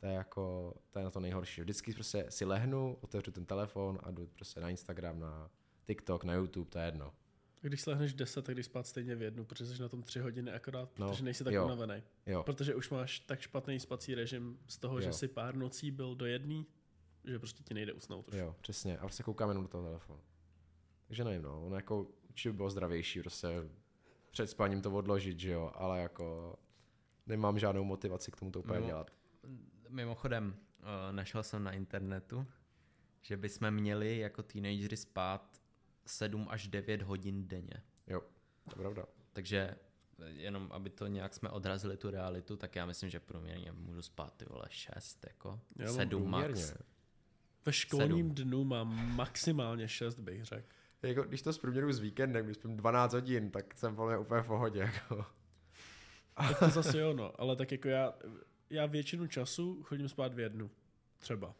To 0.00 0.06
je 0.06 0.12
jako, 0.12 0.74
to 0.90 0.98
je 0.98 1.04
na 1.04 1.10
to 1.10 1.20
nejhorší. 1.20 1.60
Vždycky 1.60 1.94
prostě 1.94 2.26
si 2.28 2.44
lehnu, 2.44 2.98
otevřu 3.00 3.30
ten 3.30 3.46
telefon 3.46 3.98
a 4.02 4.10
jdu 4.10 4.26
prostě 4.26 4.60
na 4.60 4.70
Instagram, 4.70 5.20
na 5.20 5.50
TikTok, 5.86 6.24
na 6.24 6.34
YouTube, 6.34 6.70
to 6.70 6.78
je 6.78 6.84
jedno. 6.84 7.12
Když 7.60 7.80
si 7.80 7.90
lehneš 7.90 8.12
v 8.12 8.16
10, 8.16 8.42
tak 8.44 8.54
když 8.54 8.66
spát 8.66 8.86
stejně 8.86 9.16
v 9.16 9.22
jednu, 9.22 9.44
protože 9.44 9.66
jsi 9.66 9.82
na 9.82 9.88
tom 9.88 10.02
tři 10.02 10.20
hodiny 10.20 10.52
akorát, 10.52 10.98
No, 10.98 11.08
protože 11.10 11.24
nejsi 11.24 11.44
tak 11.44 11.54
jo. 11.54 11.64
unavený. 11.64 12.02
Jo, 12.26 12.42
Protože 12.42 12.74
už 12.74 12.90
máš 12.90 13.20
tak 13.20 13.40
špatný 13.40 13.80
spací 13.80 14.14
režim 14.14 14.58
z 14.66 14.78
toho, 14.78 14.94
Jo. 14.96 15.00
že 15.00 15.12
si 15.12 15.28
pár 15.28 15.56
nocí 15.56 15.90
byl 15.90 16.14
do 16.14 16.26
jedný, 16.26 16.66
že 17.24 17.38
prostě 17.38 17.62
ti 17.62 17.74
nejde 17.74 17.92
usnout 17.92 18.28
už. 18.28 18.34
jo, 18.34 18.56
přesně. 18.60 18.98
A 18.98 19.00
prostě 19.00 19.22
koukám 19.22 19.48
jenom 19.48 19.64
do 19.64 19.68
toho 19.68 19.84
telefonu. 19.84 20.20
Takže 21.06 21.24
nevím, 21.24 21.42
no, 21.42 21.66
ono 21.66 21.76
jako 21.76 22.06
určitě 22.28 22.50
by 22.50 22.56
bylo 22.56 22.70
zdravější 22.70 23.20
prostě 23.20 23.48
před 24.32 24.46
spaním 24.46 24.82
to 24.82 24.90
odložit, 24.90 25.40
že 25.40 25.50
jo, 25.52 25.72
ale 25.74 26.00
jako 26.02 26.56
nemám 27.26 27.58
žádnou 27.58 27.84
motivaci 27.84 28.30
k 28.30 28.36
tomu 28.36 28.50
to 28.50 28.60
úplně 28.60 28.80
No. 28.80 28.86
dělat. 28.86 29.10
Mimochodem, 29.88 30.56
eh, 30.80 31.12
našel 31.12 31.42
jsem 31.42 31.64
na 31.64 31.72
internetu, 31.72 32.46
že 33.20 33.36
bychom 33.36 33.70
měli 33.70 34.18
jako 34.18 34.42
teenagery 34.42 34.96
spát 34.96 35.60
7 36.06 36.46
až 36.50 36.68
9 36.68 37.02
hodin 37.02 37.48
denně. 37.48 37.82
Jo, 38.06 38.20
to 38.64 38.70
je 38.70 38.82
pravda. 38.82 39.06
Takže 39.32 39.76
eh, 40.22 40.28
jenom, 40.30 40.68
aby 40.72 40.90
to 40.90 41.06
nějak 41.06 41.34
jsme 41.34 41.50
odrazili 41.50 41.96
tu 41.96 42.10
realitu, 42.10 42.56
tak 42.56 42.76
já 42.76 42.86
myslím, 42.86 43.10
že 43.10 43.20
průměrně 43.20 43.72
můžu 43.72 44.02
spát 44.02 44.36
ty 44.36 44.44
vole 44.44 44.64
6, 44.68 45.24
jako 45.28 45.60
Já 45.76 45.86
mám 45.86 45.94
7 45.94 46.08
Průměrně. 46.08 46.62
max. 46.62 46.74
Ve 47.66 47.72
školním 47.72 48.28
Sedm. 48.28 48.34
dnu 48.48 48.64
mám 48.64 49.16
maximálně 49.16 49.88
6, 49.88 50.18
bych 50.18 50.44
řekl. 50.44 50.68
Jako, 51.02 51.22
když 51.22 51.42
to 51.42 51.52
zprůměru 51.52 51.92
s 51.92 51.98
víkendem, 52.00 52.44
když 52.44 52.56
spím 52.56 52.76
12 52.76 53.12
hodin, 53.12 53.50
tak 53.50 53.74
jsem 53.74 53.96
podle 53.96 54.12
mě 54.12 54.18
úplně 54.18 54.42
v 54.42 54.46
pohodě. 54.46 54.80
Jako. 54.80 55.26
Tak 56.34 56.58
to 56.58 56.68
zase 56.68 57.00
jo, 57.00 57.12
no. 57.12 57.40
Ale 57.40 57.56
tak 57.56 57.72
jako 57.72 57.88
já, 57.88 58.14
já 58.70 58.86
většinu 58.86 59.26
času 59.26 59.82
chodím 59.82 60.08
spát 60.08 60.34
v 60.34 60.38
jednu. 60.38 60.70
Třeba. 61.18 61.54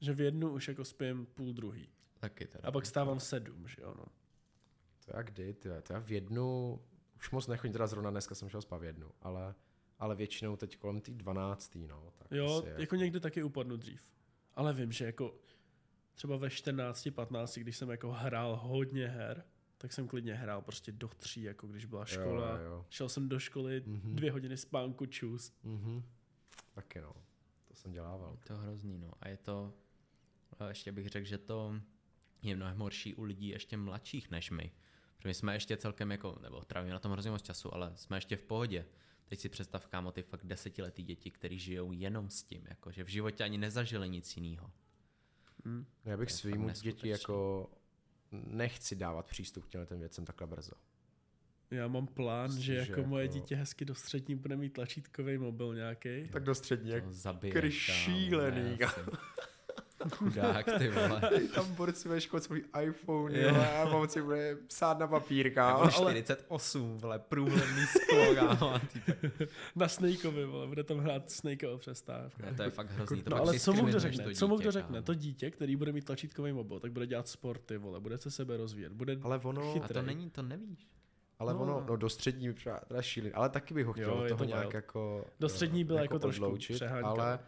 Že 0.00 0.12
v 0.12 0.20
jednu 0.20 0.50
už 0.52 0.68
jako 0.68 0.84
spím 0.84 1.26
půl 1.26 1.52
druhý. 1.52 1.88
Taky 2.20 2.46
teda. 2.46 2.68
A 2.68 2.72
pak 2.72 2.86
stávám 2.86 3.18
v 3.18 3.22
sedm, 3.22 3.68
že 3.68 3.82
jo, 3.82 3.94
no. 3.98 4.04
To 5.04 5.16
já 5.16 5.22
kdy, 5.22 5.54
ty, 5.54 5.68
to 5.82 5.92
já 5.92 5.98
v 6.00 6.10
jednu, 6.10 6.80
už 7.16 7.30
moc 7.30 7.46
nechodím, 7.46 7.72
teda 7.72 7.86
zrovna 7.86 8.10
dneska 8.10 8.34
jsem 8.34 8.48
šel 8.48 8.62
spát 8.62 8.78
v 8.78 8.84
jednu, 8.84 9.10
ale, 9.22 9.54
ale 9.98 10.14
většinou 10.14 10.56
teď 10.56 10.76
kolem 10.76 11.00
té 11.00 11.10
12. 11.12 11.74
no. 11.74 12.12
Tak 12.18 12.28
Jo, 12.30 12.62
je. 12.66 12.74
jako 12.78 12.96
někdy 12.96 13.20
taky 13.20 13.42
upadnu 13.42 13.76
dřív. 13.76 14.02
Ale 14.54 14.72
vím, 14.74 14.92
že 14.92 15.04
jako 15.04 15.34
třeba 16.14 16.36
ve 16.36 16.50
14, 16.50 17.08
15, 17.14 17.58
když 17.58 17.76
jsem 17.76 17.90
jako 17.90 18.12
hrál 18.12 18.56
hodně 18.56 19.08
her, 19.08 19.44
tak 19.78 19.92
jsem 19.92 20.08
klidně 20.08 20.34
hrál 20.34 20.62
prostě 20.62 20.92
do 20.92 21.08
tří, 21.08 21.42
jako 21.42 21.66
když 21.66 21.84
byla 21.84 22.04
škola. 22.04 22.58
Jo, 22.58 22.64
jo. 22.64 22.86
Šel 22.90 23.08
jsem 23.08 23.28
do 23.28 23.38
školy, 23.38 23.82
Mhm. 23.86 24.16
dvě 24.16 24.32
hodiny 24.32 24.56
spánku, 24.56 25.06
čus. 25.06 25.52
Mhm. 25.62 26.02
Taky 26.74 27.00
no, 27.00 27.12
to 27.68 27.74
jsem 27.74 27.92
dělával. 27.92 28.32
Je 28.40 28.44
to 28.46 28.56
hrozný, 28.56 28.98
no. 28.98 29.10
A 29.20 29.28
je 29.28 29.36
to, 29.36 29.72
a 30.58 30.68
ještě 30.68 30.92
bych 30.92 31.08
řekl, 31.08 31.26
že 31.26 31.38
to 31.38 31.74
je 32.42 32.56
mnohem 32.56 32.78
horší 32.78 33.14
u 33.14 33.22
lidí 33.22 33.48
ještě 33.48 33.76
mladších 33.76 34.30
než 34.30 34.50
my. 34.50 34.72
Protože 35.16 35.28
my 35.28 35.34
jsme 35.34 35.54
ještě 35.54 35.76
celkem 35.76 36.10
jako, 36.10 36.38
nebo 36.42 36.64
trávíme 36.64 36.92
na 36.92 36.98
tom 36.98 37.12
hrozně 37.12 37.30
moc 37.30 37.42
času, 37.42 37.74
ale 37.74 37.92
jsme 37.96 38.16
ještě 38.16 38.36
v 38.36 38.42
pohodě. 38.42 38.86
Teď 39.26 39.40
si 39.40 39.48
představ, 39.48 39.86
kámo, 39.86 40.12
ty 40.12 40.22
fakt 40.22 40.44
desetiletý 40.46 41.02
děti, 41.02 41.30
kteří 41.30 41.58
žijou 41.58 41.92
jenom 41.92 42.30
s 42.30 42.42
tím, 42.42 42.66
jako, 42.68 42.92
že 42.92 43.04
v 43.04 43.08
životě 43.08 43.44
ani 43.44 43.58
nezažili 43.58 44.08
nic 44.08 44.36
jiného. 44.36 44.70
Hm. 45.64 45.84
Já 46.04 46.16
bych 46.16 46.30
svým 46.32 46.70
děti 46.70 47.08
jako 47.08 47.70
nechci 48.32 48.96
dávat 48.96 49.26
přístup 49.26 49.64
k 49.64 49.68
těmhle 49.68 49.86
těm 49.86 49.98
věcem 49.98 50.24
takhle 50.24 50.46
brzo. 50.46 50.72
Já 51.70 51.88
mám 51.88 52.06
plán, 52.06 52.46
Myslím, 52.46 52.62
že 52.64 52.84
že 52.84 52.90
jako 52.90 53.02
moje 53.08 53.24
jako- 53.24 53.34
dítě 53.34 53.56
hezky 53.56 53.84
do 53.84 53.94
střední 53.94 54.34
bude 54.34 54.56
mít 54.56 54.72
tlačítkový 54.72 55.38
mobil 55.38 55.74
nějaký. 55.74 56.28
Tak 56.28 56.42
do 56.44 56.54
střední, 56.54 56.90
jak 56.90 57.12
zabije, 57.12 57.70
šílený. 57.70 58.78
Chudák, 60.10 60.66
ty 60.78 60.88
vole. 60.90 61.20
tam 61.54 61.74
borci 61.74 62.08
ve 62.08 62.20
škole 62.20 62.40
svůj 62.42 62.64
iPhone, 62.82 63.38
Jo. 63.40 63.54
a 63.82 63.88
mám 63.88 64.08
si 64.08 64.22
bude 64.22 64.56
psát 64.66 64.98
na 64.98 65.06
papír, 65.06 65.54
kámo. 65.54 65.78
Jako 65.84 65.90
48, 65.90 66.98
vole, 66.98 67.18
průhledný 67.18 67.82
sklo, 67.86 68.34
Na 69.76 69.88
Snakeovi, 69.88 70.44
vole, 70.44 70.66
bude 70.66 70.84
tam 70.84 70.98
hrát 70.98 71.30
Snake 71.30 71.68
o 71.68 71.78
přestávku. 71.78 72.42
Ne, 72.42 72.54
to 72.54 72.62
je 72.62 72.70
fakt 72.70 72.90
hrozný. 72.90 73.22
To 73.22 73.30
No 73.30 73.36
ale 73.36 73.58
co 73.58 73.72
mu 73.72 73.84
kdo 73.84 74.00
řekne? 74.00 74.24
to 74.24 74.30
Co 74.32 74.48
mu 74.48 74.54
dítě, 74.54 74.62
kdo 74.62 74.70
řekne? 74.72 75.02
To 75.02 75.14
dítě, 75.14 75.50
který 75.50 75.76
bude 75.76 75.92
mít 75.92 76.04
tlačítkový 76.04 76.52
mobil, 76.52 76.80
tak 76.80 76.92
bude 76.92 77.06
dělat 77.06 77.28
sporty, 77.28 77.76
vole, 77.78 78.00
bude 78.00 78.18
se 78.18 78.30
sebe 78.30 78.56
rozvíjet, 78.56 78.92
bude 78.92 79.16
Ale 79.22 79.38
ono, 79.44 79.72
Chytrý. 79.72 79.90
A 79.96 80.00
to 80.00 80.06
není, 80.06 80.30
to 80.30 80.42
nevíš. 80.42 80.86
ale 81.38 81.54
No. 81.54 81.60
ono, 81.60 81.84
no 81.88 81.96
do 81.96 82.08
střední 82.08 82.52
připadá 82.52 82.80
teda 82.88 83.02
šílený, 83.02 83.32
ale 83.34 83.48
taky 83.48 83.74
bych 83.74 83.86
ho 83.86 83.92
chtěl 83.92 84.08
Jo, 84.10 84.28
toho 84.28 84.38
to 84.38 84.44
nějak 84.44 84.74
jako 84.74 85.24
Do 85.40 85.48
střední 85.48 85.80
eh, 85.80 85.84
byla 85.84 86.00
jako 86.00 86.18
trošku 86.18 86.56
přehánka. 86.74 87.08
ale 87.08 87.38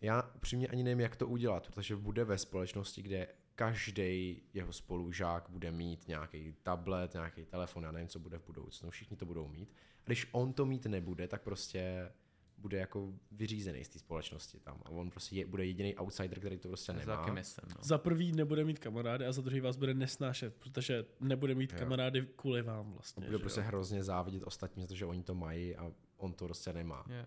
já 0.00 0.22
upřímně 0.34 0.68
ani 0.68 0.82
nevím, 0.82 1.00
jak 1.00 1.16
to 1.16 1.28
udělat, 1.28 1.66
protože 1.66 1.96
bude 1.96 2.24
ve 2.24 2.38
společnosti, 2.38 3.02
kde 3.02 3.28
každý 3.54 4.42
jeho 4.54 4.72
spolužák 4.72 5.50
bude 5.50 5.70
mít 5.70 6.08
nějaký 6.08 6.54
tablet, 6.62 7.14
nějaký 7.14 7.44
telefon, 7.44 7.82
já 7.82 7.92
nevím, 7.92 8.08
co 8.08 8.18
bude 8.18 8.38
v 8.38 8.46
budoucnu, 8.46 8.90
všichni 8.90 9.16
to 9.16 9.26
budou 9.26 9.48
mít. 9.48 9.72
A 9.98 10.02
když 10.06 10.28
on 10.32 10.52
to 10.52 10.66
mít 10.66 10.86
nebude, 10.86 11.28
tak 11.28 11.42
prostě 11.42 12.12
bude 12.58 12.78
jako 12.78 13.12
vyřízený 13.30 13.84
z 13.84 13.88
té 13.88 13.98
společnosti 13.98 14.60
tam. 14.60 14.82
A 14.84 14.90
on 14.90 15.10
prostě 15.10 15.36
je, 15.36 15.46
bude 15.46 15.66
jediný 15.66 15.96
outsider, 15.96 16.38
který 16.38 16.58
to 16.58 16.68
prostě 16.68 16.92
nemá. 16.92 17.16
taky 17.16 17.30
myslím, 17.30 17.68
no. 17.68 17.82
za 17.82 17.98
prvý 17.98 18.32
nebude 18.32 18.64
mít 18.64 18.78
kamarády 18.78 19.26
a 19.26 19.32
za 19.32 19.42
druhý 19.42 19.60
vás 19.60 19.76
bude 19.76 19.94
nesnášet, 19.94 20.54
protože 20.54 21.04
nebude 21.20 21.54
mít 21.54 21.72
Jo. 21.72 21.78
kamarády 21.78 22.28
kvůli 22.36 22.62
vám 22.62 22.92
vlastně. 22.92 23.20
Bude 23.26 23.38
že 23.38 23.38
prostě 23.38 23.60
jo? 23.60 23.66
hrozně 23.66 24.04
závidět 24.04 24.42
ostatním 24.42 24.82
za 24.82 24.88
to, 24.88 24.94
že 24.94 25.06
oni 25.06 25.22
to 25.22 25.34
mají 25.34 25.76
a 25.76 25.92
on 26.16 26.32
to 26.32 26.44
prostě 26.44 26.72
nemá. 26.72 27.04
Je. 27.08 27.26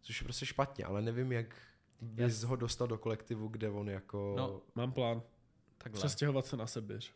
Což 0.00 0.20
je 0.20 0.24
prostě 0.24 0.46
špatně, 0.46 0.84
ale 0.84 1.02
nevím, 1.02 1.32
jak 1.32 1.56
bys 2.00 2.42
ho 2.42 2.56
dostal 2.56 2.88
do 2.88 2.98
kolektivu, 2.98 3.48
kde 3.48 3.70
on 3.70 3.90
jako... 3.90 4.34
No, 4.36 4.62
Mám 4.74 4.92
plán. 4.92 5.22
Takhle. 5.78 5.98
Přestěhovat 5.98 6.46
se 6.46 6.56
na 6.56 6.66
Sibiř. 6.66 7.12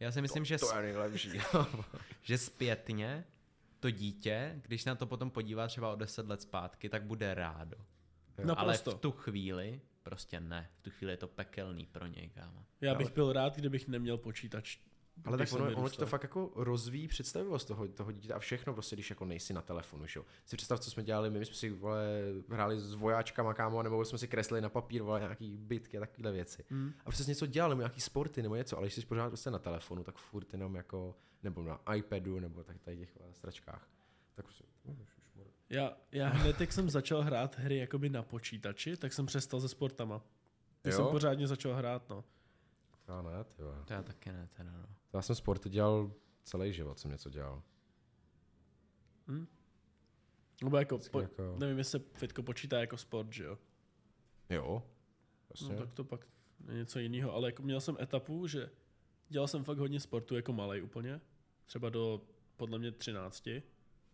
Já 0.00 0.12
si 0.12 0.22
myslím, 0.22 0.44
že, 0.44 0.58
to 0.58 0.76
je 0.76 0.82
nejlepší. 0.82 1.30
že 2.22 2.38
zpětně 2.38 3.24
to 3.80 3.90
dítě, 3.90 4.60
když 4.62 4.82
se 4.82 4.90
na 4.90 4.96
to 4.96 5.06
potom 5.06 5.30
podívá 5.30 5.66
třeba 5.68 5.92
o 5.92 5.96
10 5.96 6.28
let 6.28 6.42
zpátky, 6.42 6.88
tak 6.88 7.02
bude 7.02 7.34
rádo. 7.34 7.76
Ale 8.38 8.46
Naprosto. 8.46 8.90
v 8.90 8.94
tu 8.94 9.10
chvíli 9.10 9.80
prostě 10.02 10.40
ne. 10.40 10.70
V 10.78 10.82
tu 10.82 10.90
chvíli 10.90 11.12
je 11.12 11.16
to 11.16 11.28
pekelný 11.28 11.86
pro 11.86 12.06
něj, 12.06 12.28
kámo. 12.28 12.64
Já 12.80 12.94
bych 12.94 13.12
byl 13.12 13.32
rád, 13.32 13.56
kdybych 13.56 13.88
neměl 13.88 14.18
počítač. 14.18 14.78
Ale 15.24 15.38
tak 15.38 15.52
ono, 15.52 15.76
ono 15.76 15.88
ti 15.88 15.96
to 15.96 16.06
fakt 16.06 16.22
jako 16.22 16.50
rozvíjí 16.54 17.08
představivost 17.08 17.68
toho, 17.68 17.88
toho 17.88 18.12
dítěte 18.12 18.34
a 18.34 18.38
všechno 18.38 18.74
prostě, 18.74 18.96
když 18.96 19.10
jako 19.10 19.24
nejsi 19.24 19.52
na 19.52 19.62
telefonu, 19.62 20.06
že 20.06 20.20
jo. 20.20 20.24
Si 20.44 20.56
představ, 20.56 20.80
co 20.80 20.90
jsme 20.90 21.02
dělali, 21.02 21.30
my, 21.30 21.38
my 21.38 21.46
jsme 21.46 21.54
si 21.54 21.70
vole, 21.70 22.08
hráli 22.48 22.80
s 22.80 22.94
vojáčkama, 22.94 23.54
kámo, 23.54 23.82
nebo 23.82 24.04
jsme 24.04 24.18
si 24.18 24.28
kreslili 24.28 24.60
na 24.60 24.68
papír, 24.68 25.02
vole, 25.02 25.20
nějaký 25.20 25.56
bitky 25.56 25.96
a 25.96 26.00
takovéhle 26.00 26.32
věci. 26.32 26.64
Hmm. 26.70 26.92
A 27.06 27.10
přes 27.10 27.26
něco 27.26 27.46
dělali, 27.46 27.72
nebo 27.72 27.80
nějaký 27.80 28.00
sporty 28.00 28.42
nebo 28.42 28.56
něco, 28.56 28.76
ale 28.76 28.86
když 28.86 28.94
jsi 28.94 29.06
pořád 29.06 29.28
prostě 29.28 29.50
na 29.50 29.58
telefonu, 29.58 30.04
tak 30.04 30.16
furt 30.16 30.52
jenom 30.52 30.74
jako, 30.74 31.14
nebo 31.42 31.62
na 31.62 31.80
iPadu, 31.94 32.40
nebo 32.40 32.64
tak 32.64 32.78
tady 32.78 32.96
těch 32.96 33.16
vole, 33.16 33.34
stračkách. 33.34 33.88
Tak 34.34 34.44
prostě, 34.44 34.64
Já, 35.70 35.96
já 36.12 36.28
hned, 36.28 36.60
jak 36.60 36.72
jsem 36.72 36.90
začal 36.90 37.22
hrát 37.22 37.58
hry 37.58 37.76
jakoby 37.76 38.08
na 38.08 38.22
počítači, 38.22 38.96
tak 38.96 39.12
jsem 39.12 39.26
přestal 39.26 39.60
se 39.60 39.68
sportama. 39.68 40.22
Ty 40.82 40.90
Jo? 40.90 40.96
jsem 40.96 41.06
pořádně 41.06 41.46
začal 41.46 41.74
hrát, 41.74 42.08
no. 42.08 42.24
Já 43.08 43.22
ne, 43.22 43.44
ty. 43.44 43.62
To 43.86 43.92
já 43.92 44.02
taky 44.02 44.32
ne, 44.32 44.48
teda 44.56 44.70
no. 44.72 44.86
Já 45.12 45.22
jsem 45.22 45.34
sporty 45.36 45.68
dělal 45.68 46.12
celý 46.44 46.72
život, 46.72 46.98
jsem 46.98 47.10
něco 47.10 47.30
dělal. 47.30 47.62
Nebo 50.64 50.76
jako, 50.76 50.98
po, 51.10 51.20
jako- 51.20 51.56
nevím, 51.58 51.78
jestli 51.78 52.00
fitko 52.14 52.42
počítá 52.42 52.80
jako 52.80 52.96
sport, 52.96 53.32
že 53.32 53.44
jo? 53.44 53.58
Jo, 54.50 54.82
Vlastně. 55.48 55.74
No 55.76 55.80
tak 55.80 55.92
to 55.94 56.04
pak 56.04 56.26
je 56.68 56.74
něco 56.74 56.98
jiného, 56.98 57.32
ale 57.34 57.48
jako 57.48 57.62
měl 57.62 57.80
jsem 57.80 57.96
etapu, 58.00 58.46
že 58.46 58.70
dělal 59.28 59.48
jsem 59.48 59.64
fakt 59.64 59.78
hodně 59.78 60.00
sportu 60.00 60.36
jako 60.36 60.52
malej 60.52 60.82
úplně, 60.82 61.20
třeba 61.66 61.88
do 61.88 62.22
podle 62.56 62.78
mě 62.78 62.92
13. 62.92 63.48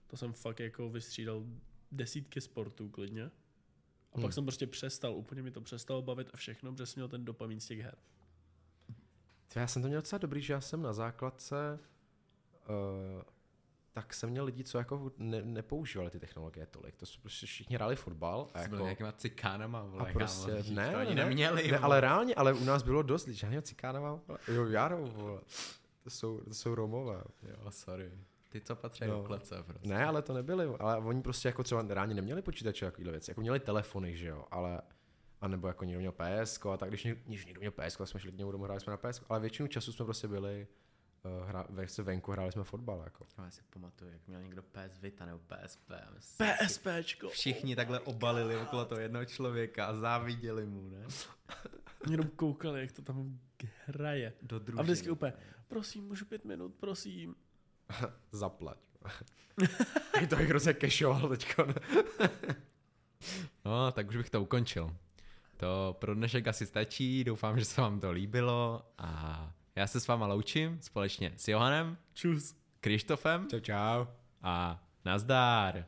To 0.06 0.16
jsem 0.16 0.32
fakt 0.32 0.60
jako 0.60 0.90
vystřídal 0.90 1.44
desítky 1.92 2.40
sportů 2.40 2.88
klidně. 2.88 3.24
A 3.24 3.30
pak 4.14 4.22
Hmm. 4.22 4.32
jsem 4.32 4.44
prostě 4.44 4.66
přestal, 4.66 5.14
úplně 5.16 5.42
mi 5.42 5.50
to 5.50 5.60
přestalo 5.60 6.02
bavit 6.02 6.28
a 6.32 6.36
všechno, 6.36 6.72
protože 6.72 6.86
jsem 6.86 7.00
měl 7.00 7.08
ten 7.08 7.24
dopamin 7.24 7.60
z 7.60 7.66
těch 7.66 7.80
her. 7.80 7.96
Ty, 9.54 9.60
já 9.60 9.66
jsem 9.66 9.82
to 9.82 9.88
měl 9.88 10.00
docela 10.00 10.18
dobrý, 10.18 10.42
že 10.42 10.52
já 10.52 10.60
jsem 10.60 10.82
na 10.82 10.92
základce, 10.92 11.78
uh, 13.16 13.22
tak 13.92 14.14
jsem 14.14 14.30
měl 14.30 14.44
lidi, 14.44 14.64
co 14.64 14.78
jako 14.78 15.12
ne, 15.18 15.42
nepoužívali 15.42 16.10
ty 16.10 16.20
technologie 16.20 16.66
tolik. 16.66 16.96
To 16.96 17.06
jsme 17.06 17.22
prostě 17.22 17.46
všichni 17.46 17.76
hráli 17.76 17.96
fotbal. 17.96 18.48
A 18.54 18.60
jako, 18.60 18.76
nějakýma 18.76 19.12
cikánama, 19.12 19.82
vole, 19.82 20.10
a 20.10 20.12
prostě, 20.12 20.50
kámo, 20.50 20.62
ne, 20.74 20.90
to 20.90 20.92
ne, 20.92 20.94
ani 20.94 21.14
ne, 21.14 21.24
neměli, 21.24 21.70
ne, 21.72 21.78
ale 21.78 22.00
reálně, 22.00 22.34
ale 22.34 22.52
u 22.52 22.64
nás 22.64 22.82
bylo 22.82 23.02
dost 23.02 23.26
lidí. 23.26 23.38
Žádného 23.38 23.62
cikána 23.62 24.00
mám, 24.00 24.20
vole. 24.26 24.38
jo, 24.48 24.66
Jaro, 24.66 25.06
vole. 25.06 25.40
To 26.04 26.10
jsou, 26.10 26.40
to 26.40 26.54
jsou 26.54 26.74
Romové. 26.74 27.22
Jo, 27.42 27.70
sorry. 27.70 28.12
Ty, 28.48 28.60
co 28.60 28.76
patří 28.76 29.04
No. 29.06 29.14
do 29.16 29.22
klece, 29.22 29.62
prostě. 29.62 29.88
Ne, 29.88 30.06
ale 30.06 30.22
to 30.22 30.32
nebyli, 30.34 30.64
ale 30.78 30.96
oni 30.98 31.22
prostě 31.22 31.48
jako 31.48 31.62
třeba 31.62 31.84
reálně 31.88 32.14
neměli 32.14 32.42
počítače 32.42 32.84
takovýhle 32.86 33.12
věci, 33.12 33.30
jako 33.30 33.40
měli 33.40 33.60
telefony, 33.60 34.16
že 34.16 34.28
jo, 34.28 34.44
ale 34.50 34.82
a 35.40 35.48
nebo 35.48 35.68
jako 35.68 35.84
někdo 35.84 36.00
měl 36.00 36.12
PS, 36.12 36.60
a 36.72 36.76
tak 36.76 36.88
když, 36.88 37.04
někdo, 37.04 37.20
když 37.26 37.46
někdo 37.46 37.60
měl 37.60 37.72
PS, 37.72 37.96
tak 37.96 38.08
jsme 38.08 38.20
šli 38.20 38.32
k 38.32 38.36
němu 38.38 38.52
domů, 38.52 38.64
hráli 38.64 38.80
jsme 38.80 38.90
na 38.90 38.96
PS, 38.96 39.22
ale 39.28 39.40
většinu 39.40 39.68
času 39.68 39.92
jsme 39.92 40.04
prostě 40.04 40.28
byli 40.28 40.66
uh, 41.40 41.48
hra, 41.48 41.66
ve, 41.68 41.88
se 41.88 42.02
venku, 42.02 42.32
hráli 42.32 42.52
jsme 42.52 42.64
fotbal, 42.64 43.00
jako. 43.04 43.26
Já 43.38 43.50
si 43.50 43.62
pamatuju, 43.70 44.10
jak 44.10 44.26
měl 44.26 44.42
někdo 44.42 44.62
PS 44.62 44.98
Vita 45.00 45.26
nebo 45.26 45.38
PSP. 45.38 45.90
a 45.90 46.64
PSPčko. 46.64 47.28
Všichni 47.28 47.76
takhle 47.76 48.00
obalili 48.00 48.56
okolo 48.56 48.84
toho 48.84 49.00
jednoho 49.00 49.24
člověka 49.24 49.86
a 49.86 49.94
záviděli 49.94 50.66
mu, 50.66 50.88
ne? 50.88 51.06
Jenom 52.10 52.28
koukali, 52.28 52.80
jak 52.80 52.92
to 52.92 53.02
tam 53.02 53.38
hraje. 53.86 54.32
Do 54.42 54.56
A 54.56 54.58
družiny. 54.58 54.82
vždycky 54.82 55.10
úplně, 55.10 55.32
prosím, 55.68 56.04
můžu 56.04 56.24
pět 56.24 56.44
minut, 56.44 56.74
prosím. 56.80 57.34
Zaplať. 58.32 58.78
To 60.30 60.36
bych 60.36 60.48
hrozně 60.48 60.74
cashoval 60.74 61.28
teďko. 61.28 61.66
No, 63.64 63.92
tak 63.92 64.08
už 64.08 64.16
bych 64.16 64.30
to 64.30 64.42
ukončil. 64.42 64.96
To 65.64 65.96
pro 65.98 66.14
dnešek 66.14 66.48
asi 66.48 66.66
stačí, 66.66 67.24
doufám, 67.24 67.58
že 67.58 67.64
se 67.64 67.80
vám 67.80 68.00
to 68.00 68.10
líbilo 68.10 68.82
a 68.98 69.52
já 69.76 69.86
se 69.86 70.00
s 70.00 70.06
váma 70.08 70.26
loučím 70.26 70.78
společně 70.80 71.32
s 71.36 71.48
Johanem, 71.48 71.96
Čus. 72.14 72.56
Krištofem 72.80 73.48
Čau, 73.50 73.60
čau. 73.60 74.06
a 74.42 74.82
nazdár. 75.04 75.86